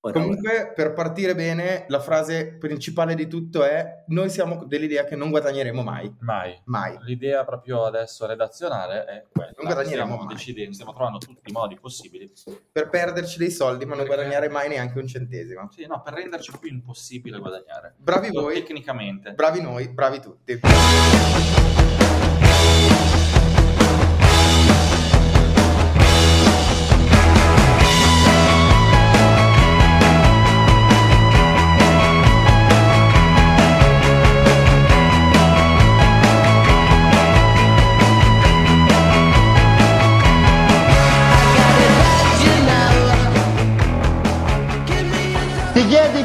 [0.00, 0.66] Ora, Comunque, ora.
[0.68, 5.82] per partire bene, la frase principale di tutto è: Noi siamo dell'idea che non guadagneremo
[5.82, 6.14] mai.
[6.20, 6.56] Mai.
[6.66, 6.96] Mai.
[7.00, 9.50] L'idea proprio adesso redazionale è quella.
[9.56, 10.34] Non guadagneremo stiamo mai.
[10.34, 12.32] decidendo, stiamo trovando tutti i modi possibili.
[12.70, 14.14] Per perderci dei soldi, ma non Perché?
[14.22, 15.68] guadagnare mai neanche un centesimo.
[15.72, 17.94] Sì, no, per renderci più impossibile guadagnare.
[17.96, 19.32] Bravi voi, Tecnicamente.
[19.32, 20.60] bravi noi, bravi tutti.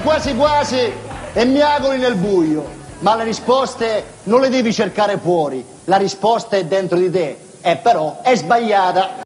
[0.03, 0.91] Quasi quasi
[1.31, 2.67] e miagoli nel buio,
[2.99, 7.77] ma le risposte non le devi cercare fuori, la risposta è dentro di te, e
[7.77, 9.21] però è sbagliata.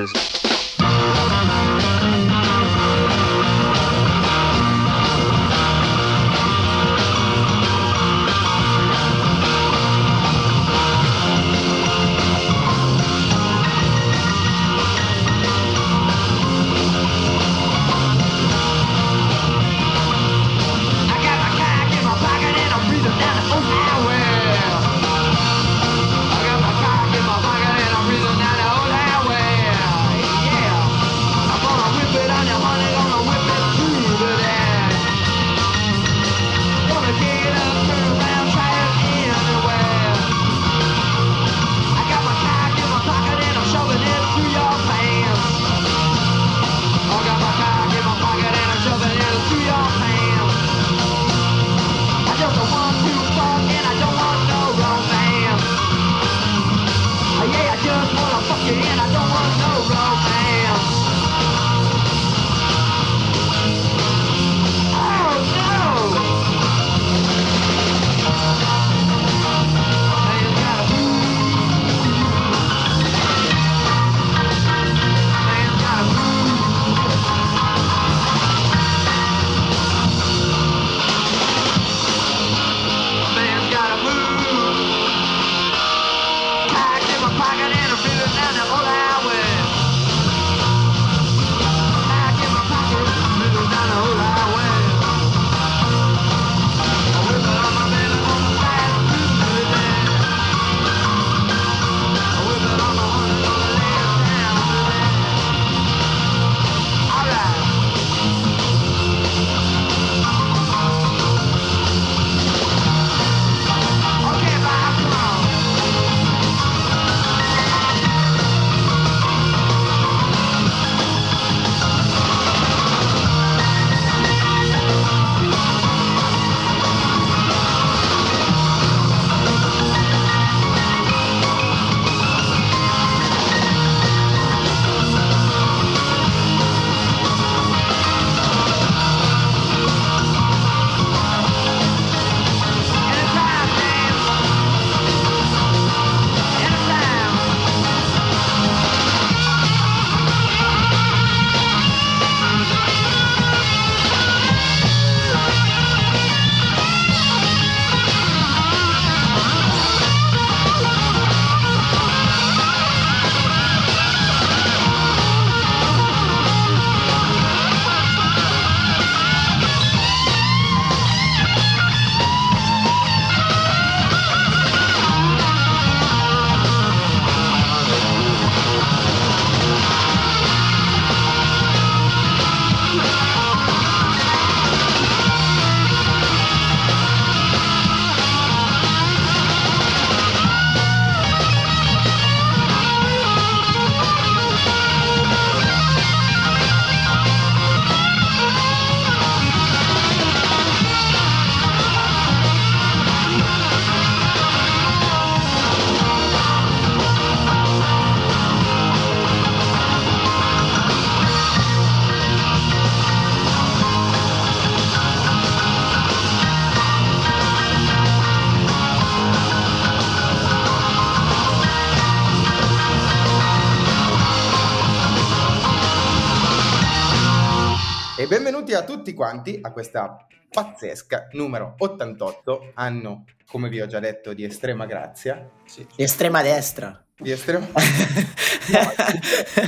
[228.98, 234.86] Tutti quanti a questa pazzesca numero 88, anno, come vi ho già detto, di estrema
[234.88, 235.48] grazia.
[235.66, 235.86] Sì.
[235.96, 237.00] Estrema destra.
[237.16, 237.68] Di estrema...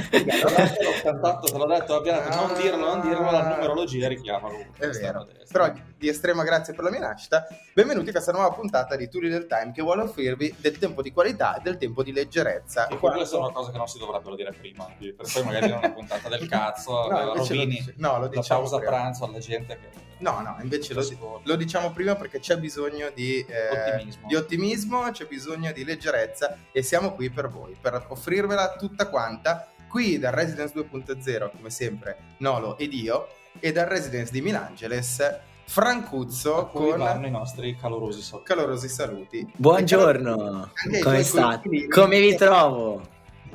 [0.10, 3.50] L'88 te l'ho detto, abbiamo detto non dirlo, non dirlo, la Ah.
[3.56, 4.50] numerologia richiama.
[4.78, 7.46] È vero, però di estrema grazie per la mia nascita.
[7.74, 11.12] Benvenuti a questa nuova puntata di Turi del Time che vuole offrirvi del tempo di
[11.12, 12.84] qualità e del tempo di leggerezza.
[12.88, 15.78] Che Quando- quelle sono cose che non si dovrebbero dire prima, per poi magari dire
[15.78, 18.92] una puntata del cazzo, No, lo rovini dice- no, lo la diciamo pausa prima.
[18.92, 20.08] pranzo alla gente che...
[20.20, 24.28] No, no, invece lo, lo diciamo prima perché c'è bisogno di eh, Ottimismo.
[24.28, 29.70] di ottimismo, c'è bisogno di leggerezza e siamo qui per voi, per offrirvela tutta quanta.
[29.90, 33.28] Qui dal Residence 2.0, come sempre, Nolo ed io,
[33.60, 38.48] e dal Residence di Milangeles, Francuzzo con vanno i nostri calorosi saluti.
[38.48, 39.48] calorosi saluti.
[39.56, 40.72] Buongiorno,
[41.04, 41.88] come state?
[41.88, 43.04] Come vi trovo?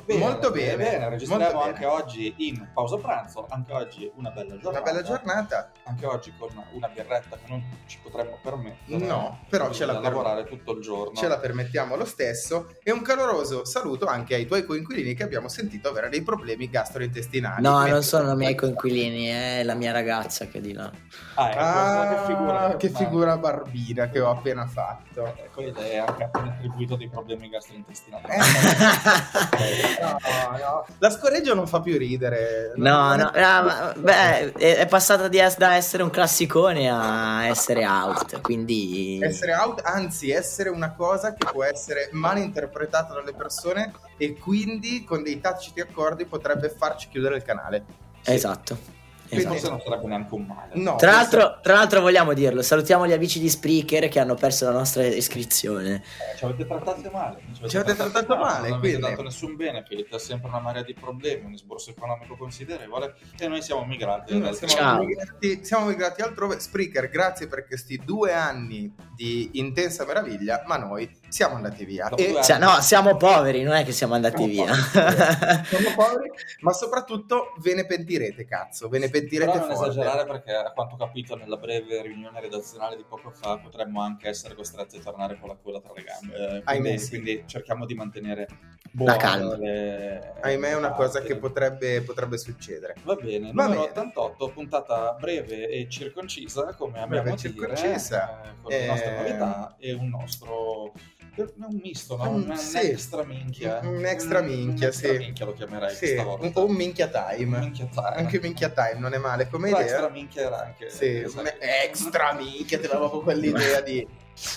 [0.07, 1.93] Molto bene, bene, registriamo molto anche bene.
[1.93, 4.85] oggi in pausa pranzo, anche oggi una bella Una giornata.
[4.85, 5.71] bella giornata.
[5.85, 8.99] Anche oggi con una birretta che non ci potremmo permettere.
[9.05, 11.15] No, però ce la per- lavorare tutto il giorno.
[11.15, 15.49] Ce la permettiamo lo stesso e un caloroso saluto anche ai tuoi coinquilini che abbiamo
[15.49, 17.63] sentito avere dei problemi gastrointestinali.
[17.63, 20.91] No, non sono i miei coinquilini, è la mia ragazza che è di là.
[21.35, 22.77] Ah, ecco, Ah, che figura.
[22.77, 25.25] che figura barbina che ho appena fatto.
[25.37, 28.25] Ecco, ed è anche appena attribuito dei problemi gastrointestinali.
[28.25, 30.19] Eh, no,
[30.59, 30.87] no.
[30.99, 32.73] La scoreggio non fa più ridere.
[32.77, 38.41] No, no, no, ma- beh, è, passata es- da essere un classicone a essere out,
[38.41, 39.21] quindi...
[39.23, 45.05] Essere out, anzi, essere una cosa che può essere mal interpretata dalle persone e quindi
[45.05, 47.85] con dei taciti accordi potrebbe farci chiudere il canale.
[48.25, 48.94] Esatto.
[49.39, 49.55] Esatto.
[49.55, 50.71] Forse non sarebbe neanche un male.
[50.75, 54.35] No, Tra questo- l'altro, tra l'altro vogliamo dirlo, salutiamo gli amici di Spreaker che hanno
[54.35, 56.03] perso la nostra iscrizione.
[56.33, 57.43] Eh, ci avete trattato male.
[57.61, 60.83] non Ci avete trattato male, non quindi- avete dato nessun benefit, è sempre una marea
[60.83, 64.39] di problemi, un esborso economico considerevole e noi siamo migrati.
[64.39, 65.03] No, siamo, Ciao.
[65.05, 66.59] migrati, siamo migrati altrove.
[66.61, 72.09] Spreaker, grazie per questi due anni di intensa meraviglia, ma noi siamo andati via.
[72.11, 74.73] E Cioè, no, siamo poveri, non è che siamo andati Siamo via.
[75.65, 79.91] siamo poveri, ma soprattutto ve ne pentirete, cazzo, ve ne pentirete Però non forte.
[79.91, 84.29] esagerare perché a quanto ho capito nella breve riunione redazionale di poco fa potremmo anche
[84.29, 86.37] essere costretti a tornare con la coda tra le gambe.
[86.37, 87.09] Eh, Ahimè, quindi, sì.
[87.09, 88.57] quindi cerchiamo di mantenere La
[88.93, 89.57] buone calma.
[89.57, 92.95] le- Ahimè, è una le cosa che potrebbe, potrebbe succedere.
[93.03, 93.91] Va bene, Va numero bene.
[93.91, 98.39] 88, puntata breve e circoncisa, come Breve abbiamo e circoncisa.
[98.41, 100.93] dire, eh, con Eh, le nostre novità e un nostro...
[101.37, 102.31] Un misto, no?
[102.31, 102.79] Mm, Un, un sì.
[102.79, 103.81] extra minchia.
[103.83, 105.19] Un extra minchia, un extra sì.
[105.19, 106.61] minchia lo chiamerei Sì, questa un, volta.
[106.61, 107.59] o un minchia time.
[107.59, 108.15] minchia time.
[108.17, 109.81] Anche minchia time non è male come idea.
[109.83, 110.91] extra minchia era anche...
[110.91, 111.41] Sì, esatto.
[111.41, 114.07] un extra minchia, ti avevo quell'idea di,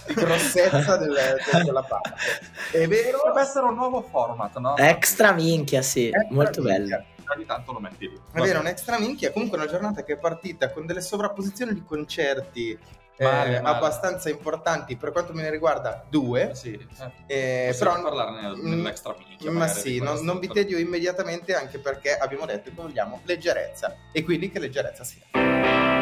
[0.07, 1.13] di grossezza del-
[1.51, 2.13] del- della parte.
[2.71, 3.17] È vero?
[3.17, 4.77] Dovrebbe essere un nuovo format, no?
[4.77, 6.97] Extra minchia, sì, Extra molto minchia.
[6.97, 7.05] bello.
[7.35, 8.17] Ogni tanto lo metti lì.
[8.31, 9.31] È vero, un extra minchia.
[9.33, 12.77] Comunque, una giornata che è partita con delle sovrapposizioni di concerti
[13.19, 13.75] Male, male.
[13.77, 14.95] abbastanza importanti.
[14.95, 16.51] Per quanto me ne riguarda, due.
[16.53, 16.73] Sì,
[17.27, 19.51] Eh, Possiamo però, parlarne Mm, nell'extra minchia.
[19.51, 23.95] ma sì, non, non vi tedio immediatamente, anche perché abbiamo detto che vogliamo leggerezza.
[24.11, 25.96] E quindi che leggerezza sia.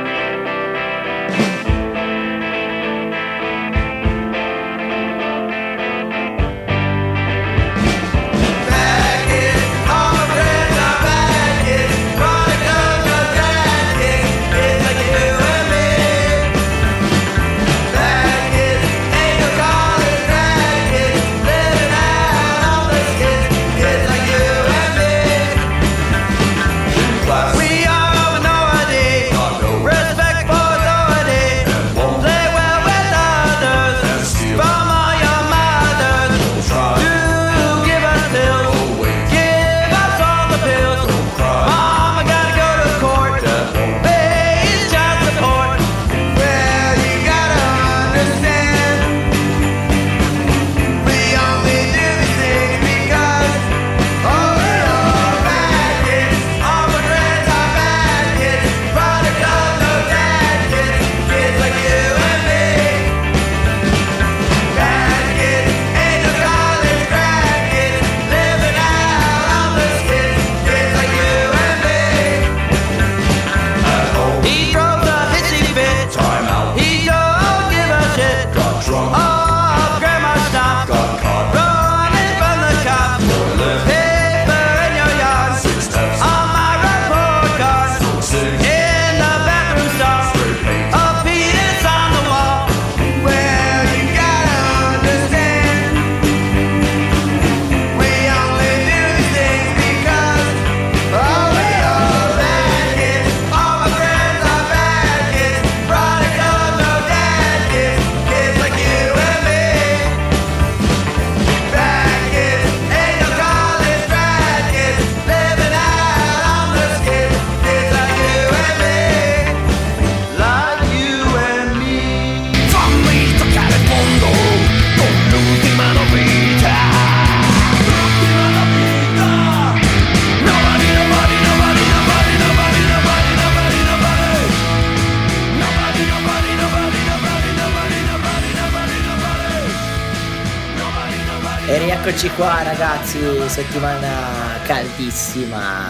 [142.15, 145.84] Rieccoci qua ragazzi, settimana caldissima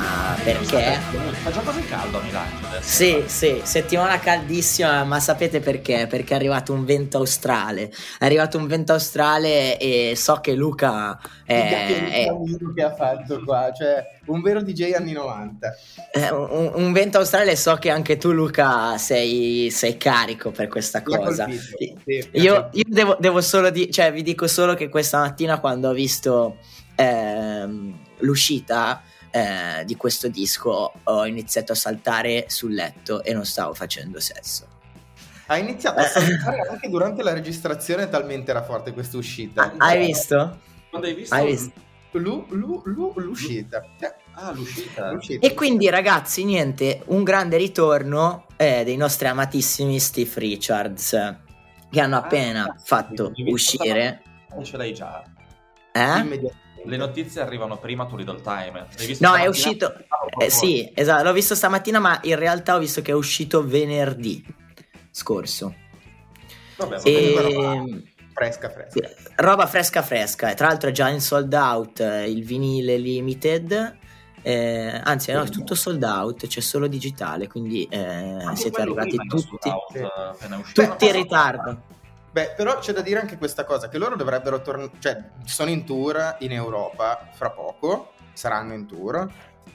[0.46, 1.00] perché?
[1.42, 2.84] Fa già così caldo a Milano adesso.
[2.84, 6.06] Sì, sì, settimana caldissima, ma sapete perché?
[6.08, 7.92] Perché è arrivato un vento australe.
[8.20, 12.28] È arrivato un vento australe e so che Luca è, che è-
[12.76, 15.76] che ha fatto qua, cioè un vero DJ anni 90.
[16.12, 20.68] è un, un vento australe e so che anche tu Luca sei, sei carico per
[20.68, 21.46] questa cosa.
[21.46, 25.60] colpito, sì, Io, io devo, devo solo dire, cioè vi dico solo che questa mattina
[25.60, 26.58] quando ho visto
[26.96, 29.02] ehm, l'uscita
[29.36, 34.66] eh, di questo disco ho iniziato a saltare sul letto e non stavo facendo sesso.
[35.48, 39.74] Ha iniziato a saltare anche durante la registrazione, talmente era forte questa uscita.
[39.78, 40.60] Ah, hai visto?
[40.90, 41.36] Quando hai visto?
[41.36, 41.72] Hai visto?
[42.12, 43.84] Lu- lu- lu- l'uscita.
[44.00, 45.12] Eh, Ah, l'uscita.
[45.12, 45.46] l'uscita.
[45.46, 51.10] E quindi ragazzi, niente, un grande ritorno eh, dei nostri amatissimi Steve Richards
[51.92, 54.22] che hanno appena Ah, fatto uscire.
[54.48, 54.64] stamattina?
[54.64, 55.24] Ce l'hai già.
[55.92, 56.00] Eh?
[56.00, 56.64] Immediatamente.
[56.86, 58.88] Le notizie arrivano prima to Little Time.
[59.20, 59.86] No, è uscito.
[59.88, 63.66] Ah, Eh, sì, esatto, l'ho visto stamattina, ma in realtà ho visto che è uscito
[63.66, 64.44] venerdì
[65.12, 65.74] scorso.
[66.78, 67.34] Vabbè, va E...
[67.36, 67.84] però
[68.34, 69.10] Fresca, fresca.
[69.38, 73.98] Roba fresca fresca, e tra l'altro è già in sold out eh, il vinile limited.
[74.42, 79.16] eh, anzi, no, è tutto sold out, c'è solo digitale, quindi eh, Anche siete arrivati
[79.16, 80.12] tutti, eh,
[80.74, 81.82] tutti in ritardo.
[82.36, 85.86] Beh, però c'è da dire anche questa cosa, che loro dovrebbero tornare, cioè sono in
[85.86, 89.26] tour in Europa fra poco, saranno in tour,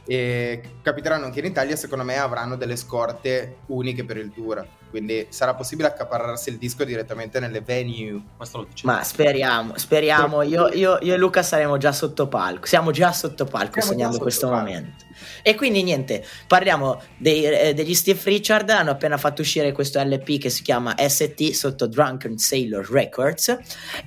[0.07, 5.27] e capiteranno anche in Italia, secondo me avranno delle scorte uniche per il tour, quindi
[5.31, 8.21] sarà possibile accaparrarsi il disco direttamente nelle venue.
[8.37, 8.93] Questo lo dicevo.
[8.93, 10.43] Ma speriamo, speriamo.
[10.43, 12.67] Io, io- io e Luca saremo già sotto palco.
[12.67, 14.69] Siamo già sotto palco Siamo sognando già questo sotto palco.
[14.73, 15.05] momento.
[15.43, 18.69] E quindi niente, parliamo dei- eh, degli Steve Richard.
[18.71, 23.57] Hanno appena fatto uscire questo LP che si chiama ST sotto Drunken Sailor Records,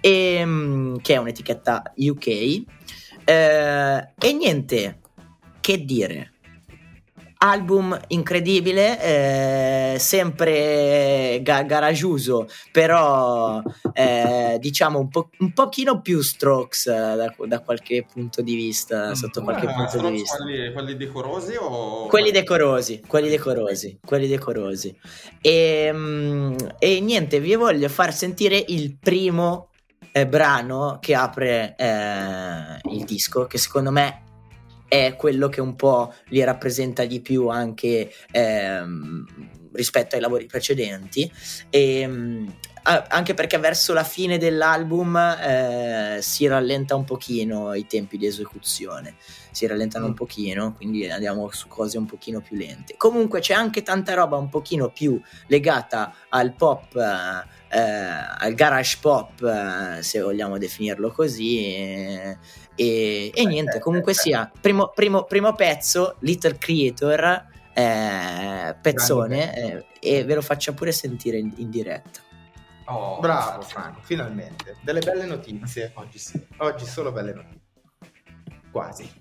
[0.01, 2.27] e, mm, che è un'etichetta UK.
[3.25, 4.99] Eh, e niente,
[5.63, 6.31] che dire.
[7.37, 13.61] Album incredibile, eh, sempre ga- garagiuso, però
[13.93, 19.13] eh, diciamo un, po- un pochino più strokes eh, da, da qualche punto di vista,
[19.15, 20.37] sotto Mm, qualche ah, punto di vista.
[20.37, 22.07] Quelli, quelli decorosi o...
[22.07, 24.97] Quelli decorosi, quelli decorosi, quelli decorosi.
[25.41, 29.69] E, mm, e niente, vi voglio far sentire il primo
[30.11, 34.22] eh, brano che apre eh, il disco, che secondo me
[34.93, 39.25] è quello che un po' li rappresenta di più anche ehm,
[39.73, 41.31] rispetto ai lavori precedenti.
[41.71, 42.45] E,
[42.85, 48.25] a- anche perché verso la fine dell'album eh, si rallenta un pochino i tempi di
[48.27, 49.15] esecuzione
[49.53, 50.09] si rallentano Mm.
[50.09, 52.95] un pochino, quindi andiamo su cose un pochino più lente.
[52.97, 57.79] Comunque c'è anche tanta roba un pochino più legata al pop, eh, eh,
[58.39, 62.35] al garage pop, eh, se vogliamo definirlo così.
[62.75, 70.23] E, e niente, comunque sia, primo, primo- primo pezzo, Little Creator, eh, pezzone, eh, e
[70.23, 72.19] ve lo faccio pure sentire in, in diretta.
[72.85, 73.61] Oh, Bravo.
[73.61, 74.77] Franco, finalmente.
[74.81, 75.91] Delle belle notizie.
[75.95, 76.45] Oggi sì.
[76.57, 77.61] Oggi solo belle notizie.
[78.71, 79.11] Quasi.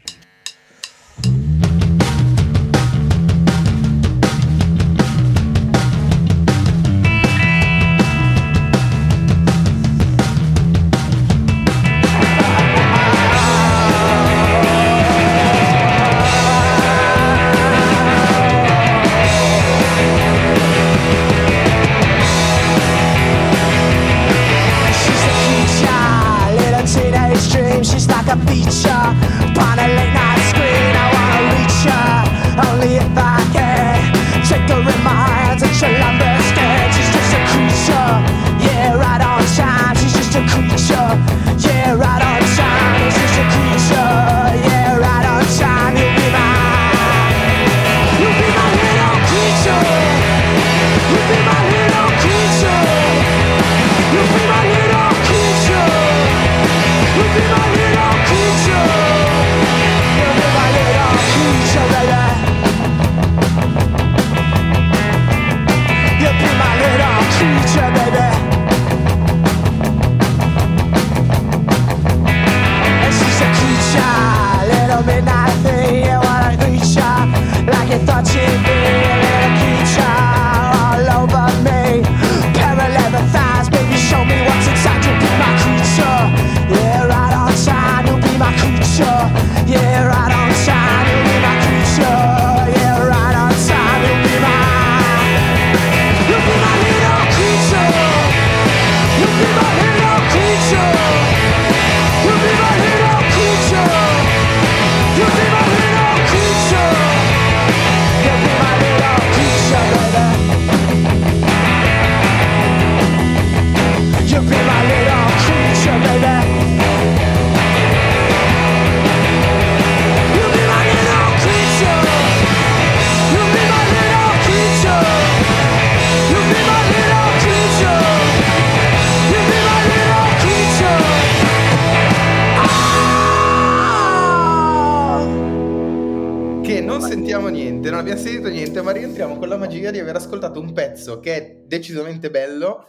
[139.83, 142.87] Magia di aver ascoltato un pezzo che è decisamente bello,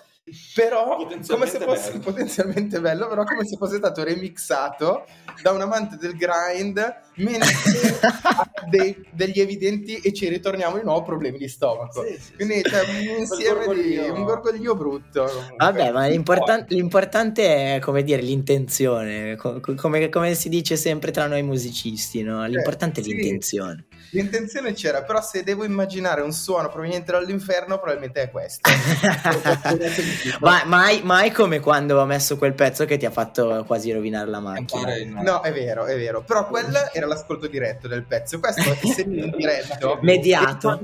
[0.55, 0.95] però
[1.27, 1.99] come se fosse bello.
[2.03, 5.05] potenzialmente bello, però come se fosse stato remixato
[5.41, 6.79] da un amante del grind
[7.15, 7.51] mentre
[8.23, 12.05] ha dei- degli evidenti e ci ritorniamo di nuovo problemi di stomaco.
[12.05, 12.61] Sì, sì, Quindi sì.
[12.61, 15.25] c'è un insieme di un gorgoglio brutto.
[15.25, 15.55] comunque.
[15.57, 21.11] Vabbè, ma l'importan- l'importante è, come dire, l'intenzione, co- co- come, come si dice sempre
[21.11, 22.45] tra noi musicisti, no?
[22.45, 23.11] L'importante è sì.
[23.13, 23.85] l'intenzione.
[24.13, 28.69] L'intenzione c'era, però se devo immaginare un suono proveniente dall'inferno, probabilmente è questo.
[30.39, 34.29] Ma mai, mai come quando ho messo quel pezzo che ti ha fatto quasi rovinare
[34.29, 34.95] la macchina.
[34.97, 36.21] In- No, è vero, è vero.
[36.21, 38.39] Però quello era l'ascolto diretto del pezzo.
[38.39, 39.97] Questo è semi-indiretto.
[40.03, 40.81] Mediato.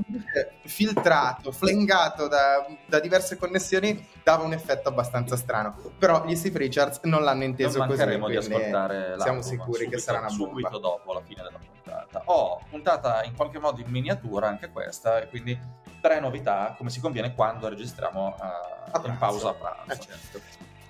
[0.64, 5.76] Filtrato, flengato da, da diverse connessioni, dava un effetto abbastanza strano.
[5.98, 7.88] Però gli Steve Richards non l'hanno Non inteso così.
[7.88, 10.44] mancheremo di quindi ascoltare Siamo sicuri subito, che sarà una bomba.
[10.46, 11.78] subito dopo la fine della puntata.
[12.24, 15.58] Ho puntata in qualche modo in miniatura anche questa, e quindi
[16.00, 19.92] tre novità, come si conviene quando registriamo eh, A in pausa a pranzo.
[19.92, 20.40] Eh, certo.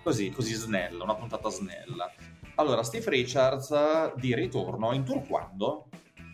[0.02, 2.10] Così, così snella, una puntata snella.
[2.56, 5.86] Allora, Steve Richards eh, di ritorno in tour quando?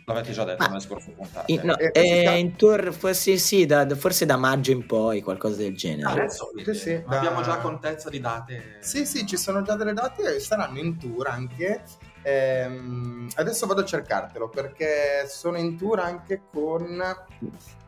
[0.09, 1.51] L'avete già detto Ma- nelle scorse puntate.
[1.51, 5.21] In, no, Eh, eh, chiama- in tour forse sì, da, forse da maggio in poi,
[5.21, 6.11] qualcosa del Ah, genere.
[6.21, 8.79] adesso Sì, sì, abbiamo già contezza di date.
[8.81, 11.83] Sì, sì, ci sono già delle date e saranno in tour anche.
[12.27, 17.01] Ehm, adesso vado a cercartelo perché sono in tour anche con.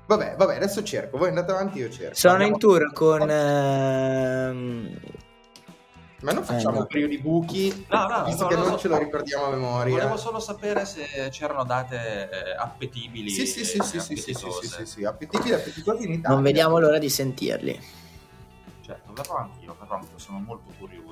[0.07, 1.19] Vabbè, vabbè, adesso cerco.
[1.19, 2.15] Voi andate avanti, io cerco.
[2.15, 3.29] Sono Andiamo- in tour con...
[3.29, 5.01] ehm,
[6.21, 6.87] Ma non facciamo Eh, no.
[6.87, 8.79] periodi buchi, No, no, visto no, che no, non no.
[8.79, 9.95] ce lo ricordiamo a memoria.
[9.97, 13.31] Volevo solo sapere se c'erano date eh, appetibili.
[13.31, 16.35] Sì, sì, sì, sì, sì, sì, sì, sì, sì, sì, appetibili, appetitosi in Italia.
[16.35, 17.81] non vediamo l'ora di sentirli.
[18.83, 21.08] Certo, verrò anch'io, verrò anch'io, sono molto curioso di, di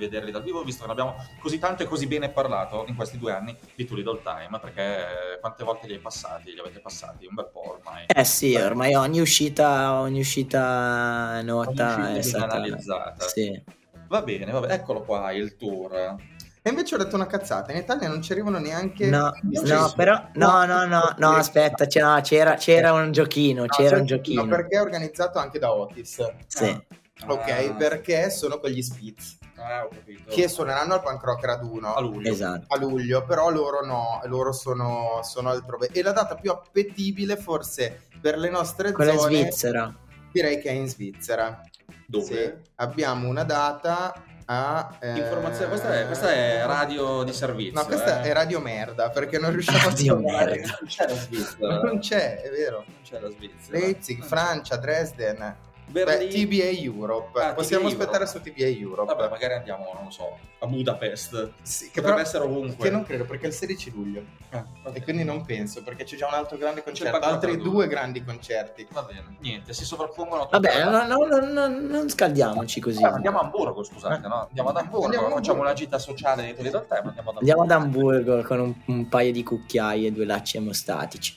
[0.00, 3.18] vederli dal vivo, visto che ne abbiamo così tanto e così bene parlato in questi
[3.18, 6.52] due anni di Tully Doll Time, perché quante volte li hai passati?
[6.52, 7.26] Li avete passati?
[7.26, 8.06] Un bel po' ormai.
[8.08, 12.54] Eh sì, ormai ogni uscita, ogni uscita nota Ogni uscita è stata...
[12.56, 13.28] analizzata.
[13.28, 13.62] Sì.
[14.08, 16.16] Va bene, va bene, eccolo qua il tour.
[16.62, 19.06] E invece ho detto una cazzata, in Italia non ci arrivano neanche...
[19.06, 22.20] No, no, però, no, no, no, no, aspetta, c'era,
[22.56, 24.42] c'era un giochino, No, c'era un cioè, giochino.
[24.42, 26.22] no, perché è organizzato anche da Otis.
[26.48, 26.86] Sì.
[27.26, 29.86] Ok, Ah, perché sono con gli Spitz, Ah,
[30.26, 31.94] che suoneranno al Punk Rock Raduno.
[31.94, 32.30] a luglio.
[32.32, 32.64] Esatto.
[32.68, 35.88] a luglio, però loro no, loro sono, sono altrove.
[35.92, 39.94] E la data più appetibile forse per le nostre Quella in zone Svizzera.
[40.32, 41.60] direi che è in Svizzera.
[42.06, 42.24] Dove?
[42.24, 44.12] Sì, abbiamo una data
[44.46, 44.96] a...
[44.98, 47.78] eh, Informazione, questa è, questa è radio di servizio.
[47.80, 48.30] No, questa eh.
[48.30, 50.50] è radio merda perché non riusciamo a Radio trovare.
[50.56, 50.78] merda.
[50.80, 51.80] Non c'è la Svizzera.
[51.82, 52.84] Non c'è, è vero.
[52.86, 53.78] Non c'è la Svizzera.
[53.78, 54.22] Leipzig.
[54.24, 55.56] Francia, Dresden.
[55.90, 56.30] Beh, Berlino.
[56.32, 57.40] TBA Europe.
[57.40, 58.38] Ah, Possiamo TBA aspettare Europe.
[58.38, 59.14] su TBA Europe.
[59.14, 61.50] Vabbè, magari andiamo, non lo so, a Budapest.
[61.62, 62.84] Sì, che Potrebbe però- essere ovunque.
[62.84, 64.22] Che non credo perché è il 16 luglio.
[64.50, 68.24] Ah, E quindi non penso perché c'è già un altro grande concerto, altri due grandi
[68.24, 68.86] concerti.
[68.92, 73.00] Va bene, niente, si sovrappongono Vabbè, no, no, no, no, non scaldiamoci così.
[73.00, 74.46] Vabbè, andiamo a Hamburgo, scusate, no?
[74.48, 75.62] Andiamo ad Hamburgo, Andiamo facciamo Hamburgo.
[75.62, 77.88] una gita sociale di Toledo al andiamo ad Andiamo ad Hamburgo.
[78.10, 81.34] Hamburgo con un, un paio di cucchiai e due lacci emostatici.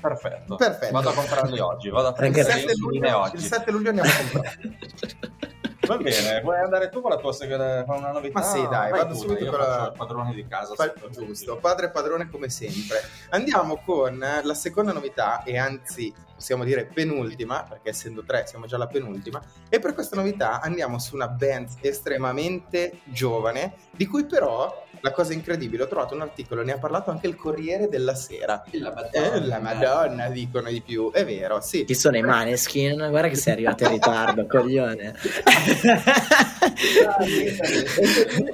[0.00, 0.56] Perfetto.
[0.56, 0.92] Perfetto.
[0.92, 3.44] Vado a comprarli oggi, vado a Il prendere perché- 7, le linee luglio, il oggi.
[3.46, 4.58] 7 luglio andiamo a comprare.
[5.86, 8.40] Va bene, vuoi andare tu con la tua seconda con una novità?
[8.40, 10.74] Ma sì, dai, vado tu, subito con la- il padrone di casa.
[10.74, 13.00] Pa- giusto, padre e padrone come sempre.
[13.30, 18.76] Andiamo con la seconda novità, e anzi possiamo dire penultima, perché essendo tre siamo già
[18.76, 24.84] alla penultima, e per questa novità andiamo su una band estremamente giovane, di cui però
[25.00, 28.62] la cosa incredibile, ho trovato un articolo, ne ha parlato anche il Corriere della Sera.
[28.72, 31.84] La Eh, la Madonna, dicono di più, è vero, sì.
[31.84, 33.06] Chi sono i Maneskin?
[33.10, 35.14] Guarda che sei arrivato in ritardo, coglione.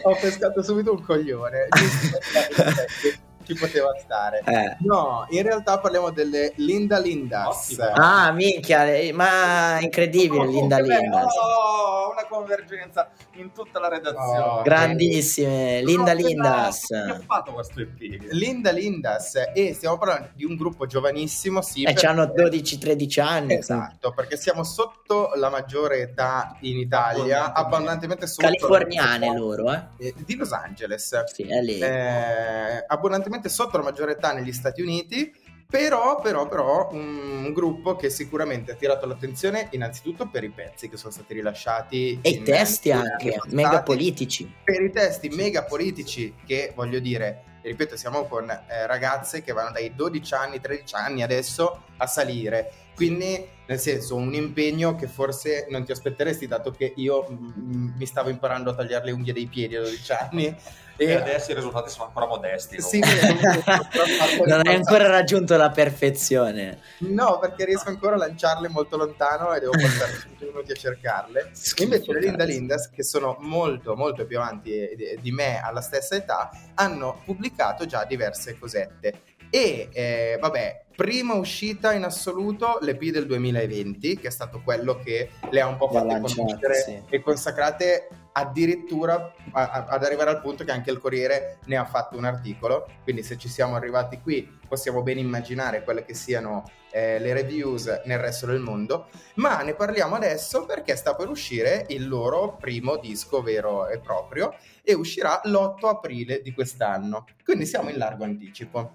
[0.03, 1.69] Ho pescato subito un coglione.
[3.45, 4.43] Ci poteva stare.
[4.47, 4.77] Eh.
[4.81, 7.71] No, in realtà parliamo delle Linda Lindas.
[7.71, 7.89] Ottimo.
[7.95, 11.01] Ah, minchia, eh, ma incredibile Oh, Linda che bello!
[11.01, 11.35] Lindas.
[11.37, 14.39] Oh, una convergenza in tutta la redazione.
[14.39, 16.87] Oh, Grandissime, Linda Però, Lindas.
[16.87, 17.99] Che ha fatto questo EP?
[18.33, 21.83] Linda Lindas e stiamo parlando di un gruppo giovanissimo, sì.
[21.83, 23.55] E perché- hanno 12-13 anni.
[23.55, 27.61] Esatto, perché siamo sotto la maggiore età in Italia, Abbondantemente.
[27.75, 29.83] abbondantemente sotto Californiane loro, eh?
[29.99, 31.25] Eh, di Los Angeles.
[31.33, 31.79] Sì, è lì.
[31.81, 35.33] eh, abbondantemente sotto la maggiore età negli Stati Uniti,
[35.67, 40.89] però, però, però un, un gruppo che sicuramente ha attirato l'attenzione innanzitutto per i pezzi
[40.89, 44.53] che sono stati rilasciati E i testi anche, mega politici.
[44.63, 49.73] per i testi mega politici che voglio dire, ripeto, siamo con eh, ragazze che vanno
[49.73, 55.67] dai 12 anni, 13 anni adesso a salire Quindi, nel senso, un impegno che forse
[55.71, 59.47] non ti aspetteresti, dato che io mm, mi stavo imparando a tagliare le unghie dei
[59.47, 60.57] piedi a 12 anni.
[60.97, 62.81] E adesso i risultati sono ancora modesti.
[62.81, 63.01] Sì,
[64.47, 66.79] non hai ancora raggiunto la perfezione.
[66.99, 71.51] No, perché riesco ancora a lanciarle molto lontano e devo passare 5 minuti a cercarle.
[71.53, 72.45] Schifo, Invece le Linda.
[72.45, 77.87] Lindas, che sono molto molto più avanti di- di me alla stessa età, hanno pubblicato
[77.87, 79.21] già diverse cosette.
[79.51, 85.31] E eh, vabbè, prima uscita in assoluto l'EP del 2020, che è stato quello che
[85.51, 87.03] le ha un po' fatte conoscere sì.
[87.09, 91.85] e consacrate addirittura a- a- ad arrivare al punto che anche il Corriere ne ha
[91.85, 92.87] fatto un articolo.
[93.03, 98.03] Quindi se ci siamo arrivati qui possiamo ben immaginare quelle che siano eh, le reviews
[98.05, 99.09] nel resto del mondo.
[99.35, 104.55] Ma ne parliamo adesso perché sta per uscire il loro primo disco vero e proprio
[104.83, 107.25] e uscirà l'8 aprile di quest'anno.
[107.45, 108.93] Quindi siamo in largo anticipo.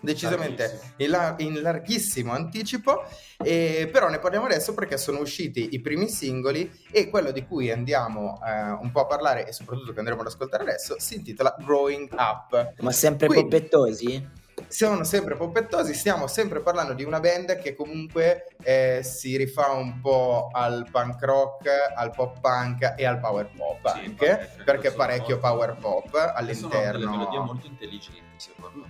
[0.00, 3.04] Decisamente in, la- in larghissimo anticipo,
[3.42, 7.70] eh, però ne parliamo adesso perché sono usciti i primi singoli e quello di cui
[7.72, 11.56] andiamo eh, un po' a parlare e soprattutto che andremo ad ascoltare adesso si intitola
[11.58, 12.74] Growing Up.
[12.80, 14.28] Ma sempre Quindi- poppettosi?
[14.68, 20.00] Siamo sempre poppettosi, stiamo sempre parlando di una band che comunque eh, si rifà un
[20.00, 25.04] po' al punk rock, al pop punk e al power pop Sì, anche, perché sono
[25.04, 27.10] parecchio power pop Sono delle all'interno.
[27.10, 28.24] melodie molto intelligenti.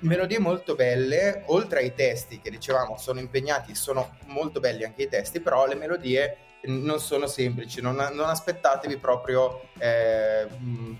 [0.00, 5.08] Melodie molto belle, oltre ai testi che dicevamo sono impegnati, sono molto belli anche i
[5.08, 10.48] testi, però le melodie non sono semplici, non, non aspettatevi proprio eh,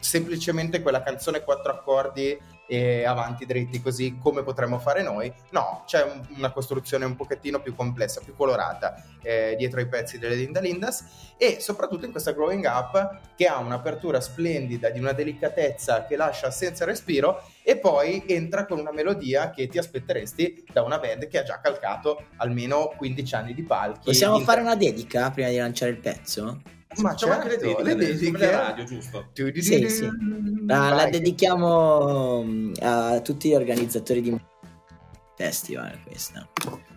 [0.00, 6.02] semplicemente quella canzone quattro accordi e avanti dritti così come potremmo fare noi, no, c'è
[6.02, 10.60] un- una costruzione un pochettino più complessa, più colorata eh, dietro ai pezzi delle Linda
[10.60, 16.16] Lindas e soprattutto in questa Growing Up che ha un'apertura splendida di una delicatezza che
[16.16, 21.26] lascia senza respiro e poi entra con una melodia che ti aspetteresti da una band
[21.28, 24.00] che ha già calcato almeno 15 anni di palchi.
[24.04, 26.62] Possiamo Inter- fare una dedica prima di lanciare il pezzo?
[27.02, 28.38] Ma Facciamo anche le certo, dediche, le le dediche.
[28.38, 29.28] le radio, giusto?
[29.34, 30.08] Sì, sì.
[30.66, 34.30] La, la dedichiamo mm, a tutti gli organizzatori di
[35.36, 36.48] festival questa.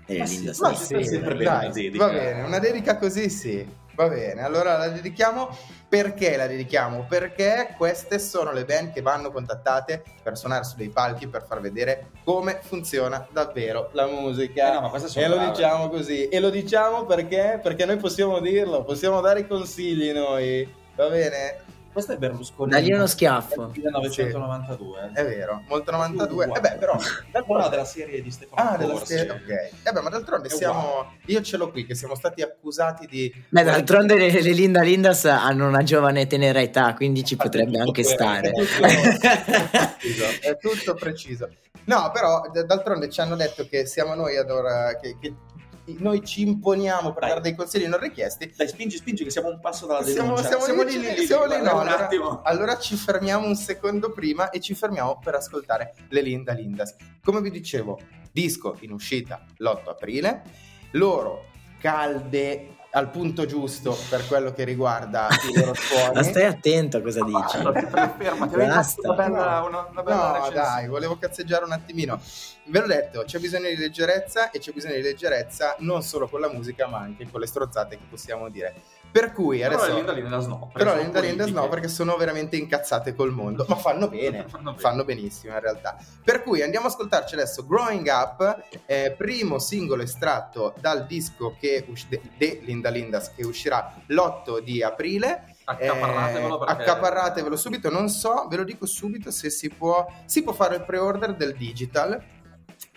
[0.05, 0.85] Delle Ma sì, Linda Stars.
[0.85, 2.05] sì, sempre bene dedica.
[2.05, 3.77] Va bene, una dedica così sì.
[3.95, 5.49] Va bene, allora la dedichiamo.
[5.89, 7.05] Perché la dedichiamo?
[7.09, 11.59] Perché queste sono le band che vanno contattate per suonare su dei palchi per far
[11.59, 14.69] vedere come funziona davvero la musica.
[14.69, 15.51] Eh no, ma queste sono e lo brave.
[15.51, 16.27] diciamo così.
[16.29, 17.59] E lo diciamo perché?
[17.61, 20.71] Perché noi possiamo dirlo, possiamo dare consigli noi.
[20.95, 21.68] Va bene?
[21.91, 22.71] Questo è Berlusconi.
[22.71, 23.71] Dagli uno schiaffo.
[23.73, 25.11] 1992.
[25.13, 26.45] È vero, molto 92.
[26.45, 26.57] Uguale.
[26.57, 26.97] Eh beh, però
[27.45, 29.13] Quello della serie di Stefano Ah, della Corsi.
[29.15, 29.87] serie, ok.
[29.87, 31.13] Eh beh, ma d'altronde È siamo.
[31.25, 33.33] Io ce l'ho qui, che siamo stati accusati di.
[33.49, 37.77] Beh, d'altronde le, le Linda Lindas hanno una giovane tenera età, quindi ci Infatti, potrebbe
[37.77, 38.51] tutto anche per- stare.
[39.97, 41.49] preciso, è tutto preciso.
[41.85, 44.95] No, però d'altronde ci hanno detto che siamo noi ad ora.
[45.01, 45.33] Che, che
[45.99, 47.29] noi ci imponiamo per Dai.
[47.29, 48.53] dare dei consigli non richiesti.
[48.55, 50.59] Dai, spingi, spingi, che siamo un passo dalla Siamo, denuncia.
[50.59, 52.41] siamo lì, lì, siamo lì, no, un allora, attimo.
[52.43, 56.95] allora ci fermiamo un secondo prima e ci fermiamo per ascoltare le Linda Lindas.
[57.23, 57.99] Come vi dicevo,
[58.31, 60.41] disco in uscita l'8 aprile,
[60.91, 61.45] loro
[61.79, 66.13] calde al punto giusto per quello che riguarda i loro suoni.
[66.15, 67.57] Ma stai attento a cosa dici.
[67.57, 67.81] Allora,
[68.17, 70.53] fermati, una bella, una, una bella No, recensione.
[70.55, 72.19] dai, volevo cazzeggiare un attimino.
[72.69, 76.39] Ve l'ho detto, c'è bisogno di leggerezza e c'è bisogno di leggerezza non solo con
[76.39, 78.73] la musica, ma anche con le strozzate che possiamo dire.
[79.11, 80.69] Per cui Però adesso le Linda Lindas no.
[80.71, 81.49] Però le Linda politiche.
[81.51, 83.65] no, perché sono veramente incazzate col mondo.
[83.67, 84.77] Ma fanno bene, Fanno bene.
[84.77, 85.97] fanno benissimo in realtà.
[86.23, 91.83] Per cui andiamo a ascoltarci adesso Growing Up, eh, primo singolo estratto dal disco che
[91.87, 95.55] usci- de, de Linda Lindas che uscirà l'8 di aprile.
[95.63, 96.81] Accaparratevelo Eh, perché...
[96.83, 100.05] accaparratevelo subito, non so, ve lo dico subito se si può.
[100.25, 102.21] Si può fare il pre-order del digital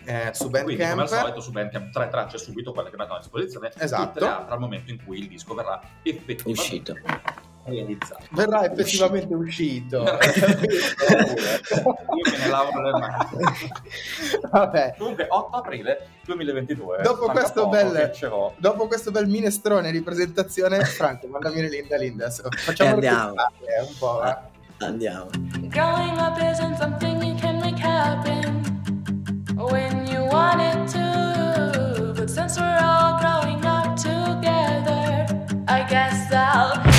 [0.05, 1.19] eh, su Quindi, come al Bandcamp.
[1.21, 3.71] solito, su Bandcamp tre tracce subito, quelle che mettono a disposizione.
[3.77, 4.03] Esatto.
[4.13, 6.95] Tutte le altre al momento in cui il disco verrà effettivamente Uscito.
[7.65, 8.23] realizzato.
[8.31, 10.03] Verrà effettivamente uscito.
[10.03, 10.17] Io
[12.31, 13.15] me ne lavo le mani.
[14.51, 17.01] Vabbè, Comunque, 8 aprile 2022.
[17.01, 18.11] Dopo questo poco bel-.
[18.57, 22.41] Dopo questo bel minestrone di presentazione, Franco, mandami le Linda Lindas.
[22.57, 23.33] Facciamo E andiamo.
[23.33, 24.17] eh, un po'.
[24.17, 24.47] va.
[24.79, 25.27] Andiamo.
[25.69, 28.61] Growing up isn't something you can make happen
[29.71, 32.13] when you want it to.
[32.15, 35.27] But since we're all growing up together,
[35.67, 36.92] I guess I'll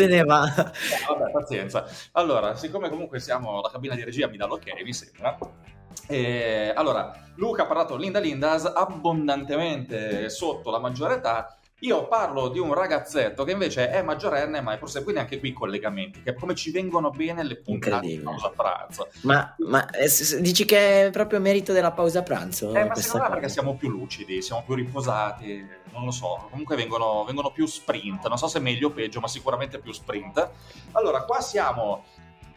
[0.00, 0.46] Se ne va.
[0.46, 1.84] Eh, Vabbè, pazienza.
[2.12, 5.36] Allora, siccome comunque siamo, la cabina di regia mi dà l'ok, mi sembra.
[6.08, 11.54] Eh, allora, Luca ha parlato Linda Lindas abbondantemente sotto la maggiore età.
[11.80, 15.52] Io parlo di un ragazzetto che invece è maggiorenne, ma forse quindi anche qui i
[15.52, 19.08] collegamenti, che come ci vengono bene le puntate di pausa pranzo.
[19.22, 20.08] Ma, ma, eh,
[20.40, 22.74] dici che è proprio merito della pausa pranzo?
[22.74, 26.48] Eh, ma secondo me perché siamo più lucidi, siamo più riposati, non lo so.
[26.50, 30.50] Comunque vengono, vengono più sprint, non so se meglio o peggio, ma sicuramente più sprint.
[30.92, 32.04] Allora, qua siamo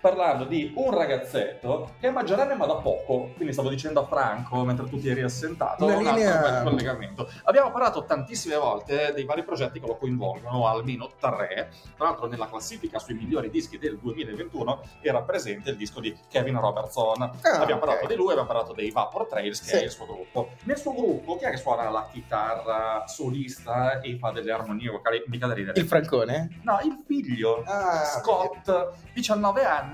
[0.07, 4.65] parlando di un ragazzetto che è maggiorenne ma da poco, quindi stavo dicendo a Franco
[4.65, 7.29] mentre tu ti eri assentato, Una un altro linea- bel collegamento.
[7.45, 11.71] Abbiamo parlato tantissime volte dei vari progetti che lo coinvolgono, almeno tre.
[11.95, 16.59] Tra l'altro nella classifica sui migliori dischi del 2021 era presente il disco di Kevin
[16.59, 17.21] Robertson.
[17.21, 17.87] Ah, abbiamo ok.
[17.87, 19.75] parlato di lui, abbiamo parlato dei Vapor Trails, che Sì.
[19.75, 20.49] è il suo gruppo.
[20.63, 25.23] Nel suo gruppo, chi è che suona la chitarra solista e fa delle armonie vocali?
[25.27, 25.79] Mica da ridere.
[25.79, 26.59] Il Francone?
[26.63, 29.91] No, il figlio, Ah, Scott, 19 anni,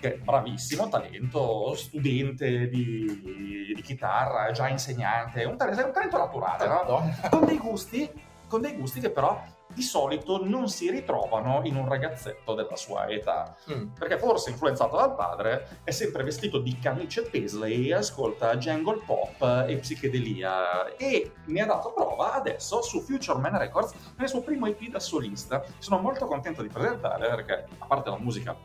[0.00, 6.66] che è bravissimo, talento, studente di, di chitarra, già insegnante, un, talento- un talento naturale,
[6.66, 6.74] no?
[6.74, 7.28] Madonna.
[7.30, 8.10] con dei gusti,
[8.46, 13.06] con dei gusti che però di solito non si ritrovano in un ragazzetto della sua
[13.08, 13.54] età.
[13.70, 13.88] Mm.
[13.98, 19.76] Perché forse influenzato dal padre è sempre vestito di camicie Paisley, ascolta jungle pop e
[19.76, 24.88] psichedelia e ne ha dato prova adesso su Future Man Records nel suo primo EP
[24.88, 25.62] da solista.
[25.78, 28.56] Sono molto contento di presentare perché a parte la musica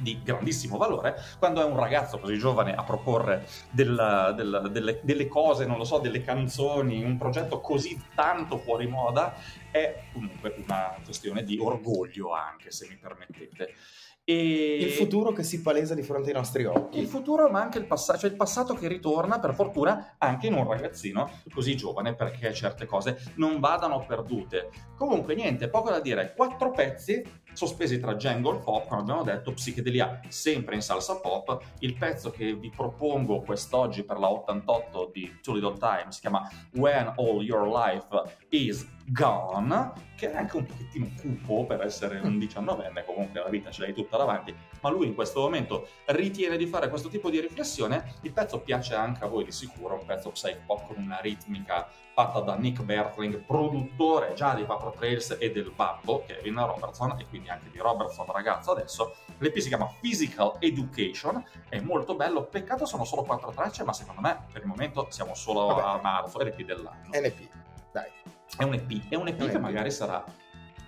[0.00, 5.28] di grandissimo valore, quando è un ragazzo così giovane a proporre del- del- delle, delle
[5.28, 9.34] cose, non lo so, delle canzoni, un progetto così tanto fuori moda,
[9.70, 13.74] è comunque una questione di orgoglio anche, se mi permettete.
[14.22, 14.76] E...
[14.76, 16.98] Il futuro che si palesa di fronte ai nostri occhi.
[16.98, 20.54] Il futuro, ma anche il passato, cioè il passato che ritorna, per fortuna, anche in
[20.54, 24.70] un ragazzino così giovane, perché certe cose non vadano perdute.
[24.96, 26.34] Comunque, niente, poco da dire.
[26.36, 31.62] Quattro pezzi sospesi tra jungle pop, come abbiamo detto, psichedelia, sempre in salsa pop.
[31.80, 36.48] Il pezzo che vi propongo quest'oggi per la 88 di Too Little Time si chiama
[36.72, 38.08] When All Your Life
[38.50, 43.70] Is Gone, che è anche un pochettino cupo per essere un diciannovenne, comunque la vita
[43.70, 47.40] ce l'hai tutta davanti, ma lui in questo momento ritiene di fare questo tipo di
[47.40, 48.14] riflessione.
[48.22, 51.88] Il pezzo piace anche a voi di sicuro, un pezzo psych pop con una ritmica
[52.12, 57.26] fatta da Nick Bertling, produttore già di Vapor Trails e del babbo Kevin Robertson e
[57.28, 59.14] quindi anche di Robertson ragazzo adesso.
[59.38, 64.20] L'EP si chiama Physical Education, è molto bello, peccato sono solo quattro tracce, ma secondo
[64.20, 65.82] me per il momento siamo solo Vabbè.
[65.82, 67.08] a marzo, è l'EP dell'anno.
[67.10, 67.48] NP.
[67.92, 68.08] Dai.
[68.56, 69.60] È un EP, è un EP È che EP.
[69.60, 70.24] magari sarà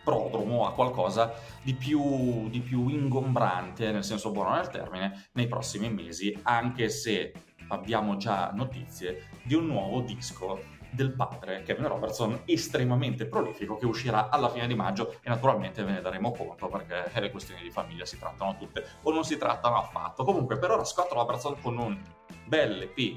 [0.02, 1.32] prodromo a qualcosa
[1.62, 7.32] di più, di più ingombrante, nel senso buono del termine, nei prossimi mesi, anche se
[7.68, 14.28] abbiamo già notizie di un nuovo disco del padre Kevin Robertson estremamente prolifico che uscirà
[14.28, 15.16] alla fine di maggio.
[15.22, 19.12] E naturalmente ve ne daremo conto perché le questioni di famiglia si trattano tutte o
[19.12, 20.24] non si trattano affatto.
[20.24, 22.00] Comunque per ora Scott Robertson con un
[22.46, 23.16] bel EP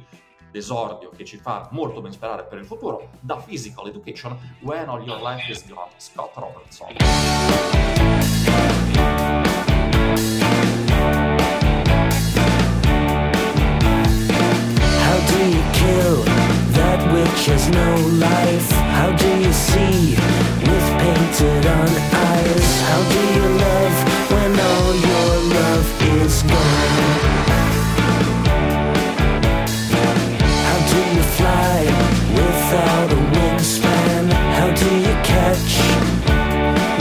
[0.52, 5.04] d'esordio che ci fa molto ben sperare per il futuro da Physical Education When All
[5.04, 6.96] Your Life Is Gone Scott Robertson
[16.96, 17.92] that which has no
[18.26, 18.70] life?
[18.98, 20.16] How do you see
[20.70, 21.90] with painted on
[22.32, 22.68] eyes?
[22.90, 23.96] How do you love
[24.32, 25.88] when all your love
[26.20, 26.96] is gone?
[30.68, 31.78] How do you fly
[32.40, 34.24] without a wingspan?
[34.58, 35.72] How do you catch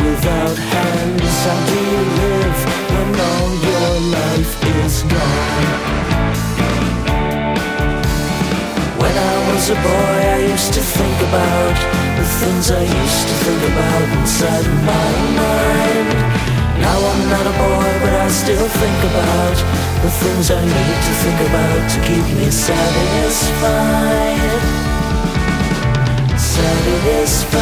[0.02, 1.83] without hands?
[9.64, 11.76] Was a boy, I used to think about
[12.18, 16.08] the things I used to think about inside my mind.
[16.84, 19.56] Now I'm not a boy, but I still think about
[20.02, 24.34] the things I need to think about to keep me satisfied.
[26.36, 27.54] Satisfied.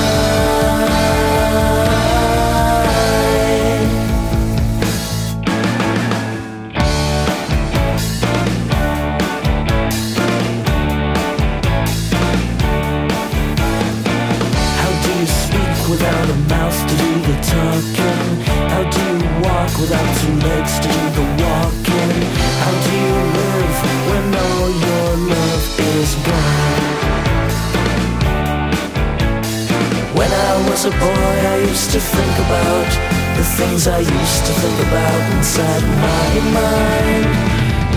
[33.59, 37.27] Things I used to think about inside my mind.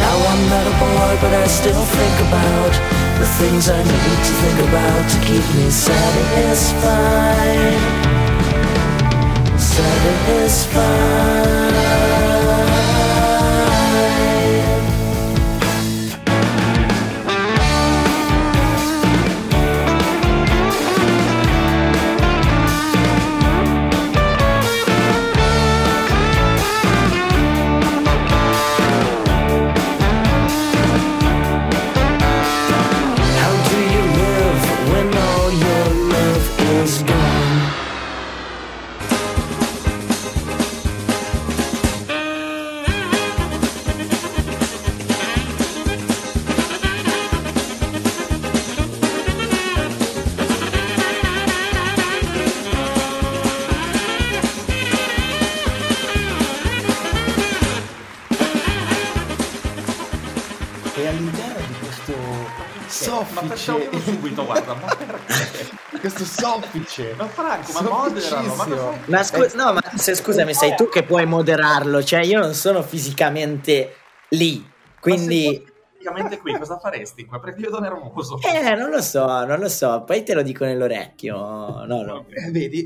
[0.03, 2.73] Now I'm not a boy, but I still think about
[3.19, 7.79] the things I need to think about to keep me satisfied.
[9.57, 11.84] satisfied.
[66.45, 70.87] Soffice, Ma Franco, ma moderano, ma cosa- Ma, scu- no, ma se, scusami, sei tu
[70.89, 73.95] che puoi moderarlo, cioè io non sono fisicamente
[74.29, 74.67] lì,
[74.99, 75.43] quindi...
[75.45, 75.73] fossi
[76.05, 77.39] Praticamente qui cosa faresti qua?
[77.39, 78.37] Perché io sono nervoso.
[78.39, 81.35] Eh, non lo so, non lo so, poi te lo dico nell'orecchio,
[81.85, 82.25] no, no.
[82.29, 82.85] Eh, vedi,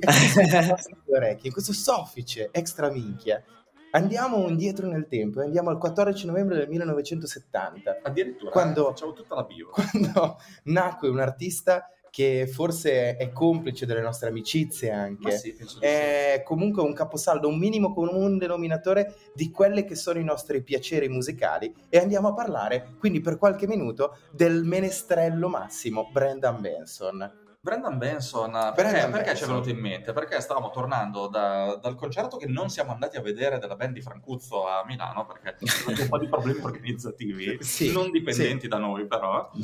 [1.13, 3.43] orecchie, questo soffice extra minchia.
[3.91, 9.35] Andiamo indietro nel tempo, andiamo al 14 novembre del 1970, Addirittura Quando- eh, facciamo tutta
[9.35, 9.69] la bio.
[9.69, 15.37] quando nacque un artista che forse è complice delle nostre amicizie anche.
[15.37, 15.77] sì, di sì.
[15.79, 21.07] È comunque un caposaldo, un minimo comune denominatore di quelli che sono i nostri piaceri
[21.07, 27.47] musicali e andiamo a parlare quindi per qualche minuto del menestrello massimo Brendan Benson.
[27.61, 29.47] Brendan Benson, perché, Brendan perché ci è Benson.
[29.49, 30.13] venuto in mente?
[30.13, 34.01] Perché stavamo tornando da- dal concerto che non siamo andati a vedere della band di
[34.01, 39.05] Francuzzo a Milano perché abbiamo un po' di problemi organizzativi, Sì, non dipendenti da noi
[39.07, 39.49] però.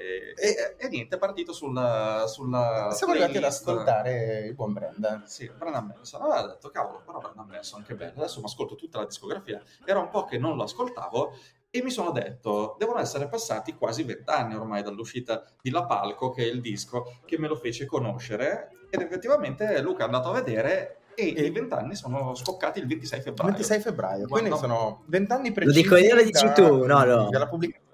[0.00, 3.68] E, e- e niente, è partito sulla, sulla Siamo arrivati ad playlist.
[3.68, 5.22] ascoltare il buon Brendan.
[5.26, 6.22] Sì, Brendan Benson.
[6.22, 8.12] Aveva detto, cavolo, però Brendan Benson, che bello.
[8.18, 9.60] Adesso mi ascolto tutta la discografia.
[9.84, 11.36] Era un po' che non lo ascoltavo
[11.70, 16.42] e mi sono detto, devono essere passati quasi vent'anni ormai dall'uscita di La Palco, che
[16.42, 18.70] è il disco che me lo fece conoscere.
[18.90, 23.20] Ed effettivamente Luca è andato a vedere e, E- i vent'anni sono scoccati il 26
[23.20, 23.50] febbraio.
[23.50, 25.82] 26 febbraio, quindi Guarda- sono 20 anni Lo precisi.
[25.82, 27.28] dico io, lo dici da- tu, no, no.
[27.28, 27.86] Della pubblicazione.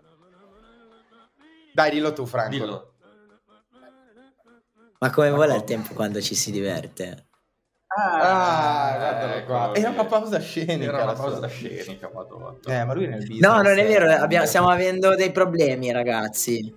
[1.72, 2.50] Dai, dillo tu, Franco.
[2.50, 2.92] Dillo.
[5.00, 7.23] Ma come vola il tempo quando ci si diverte?
[7.96, 9.64] Ah, guardalo qua.
[9.68, 10.84] ecco, Era una pausa scenica.
[10.84, 11.48] Era una pausa sua.
[11.48, 12.56] scenica, madonna.
[12.66, 13.40] Eh, ma lui nel business.
[13.40, 16.74] No, non è vero, eh, abbiamo- stiamo avendo dei problemi, ragazzi.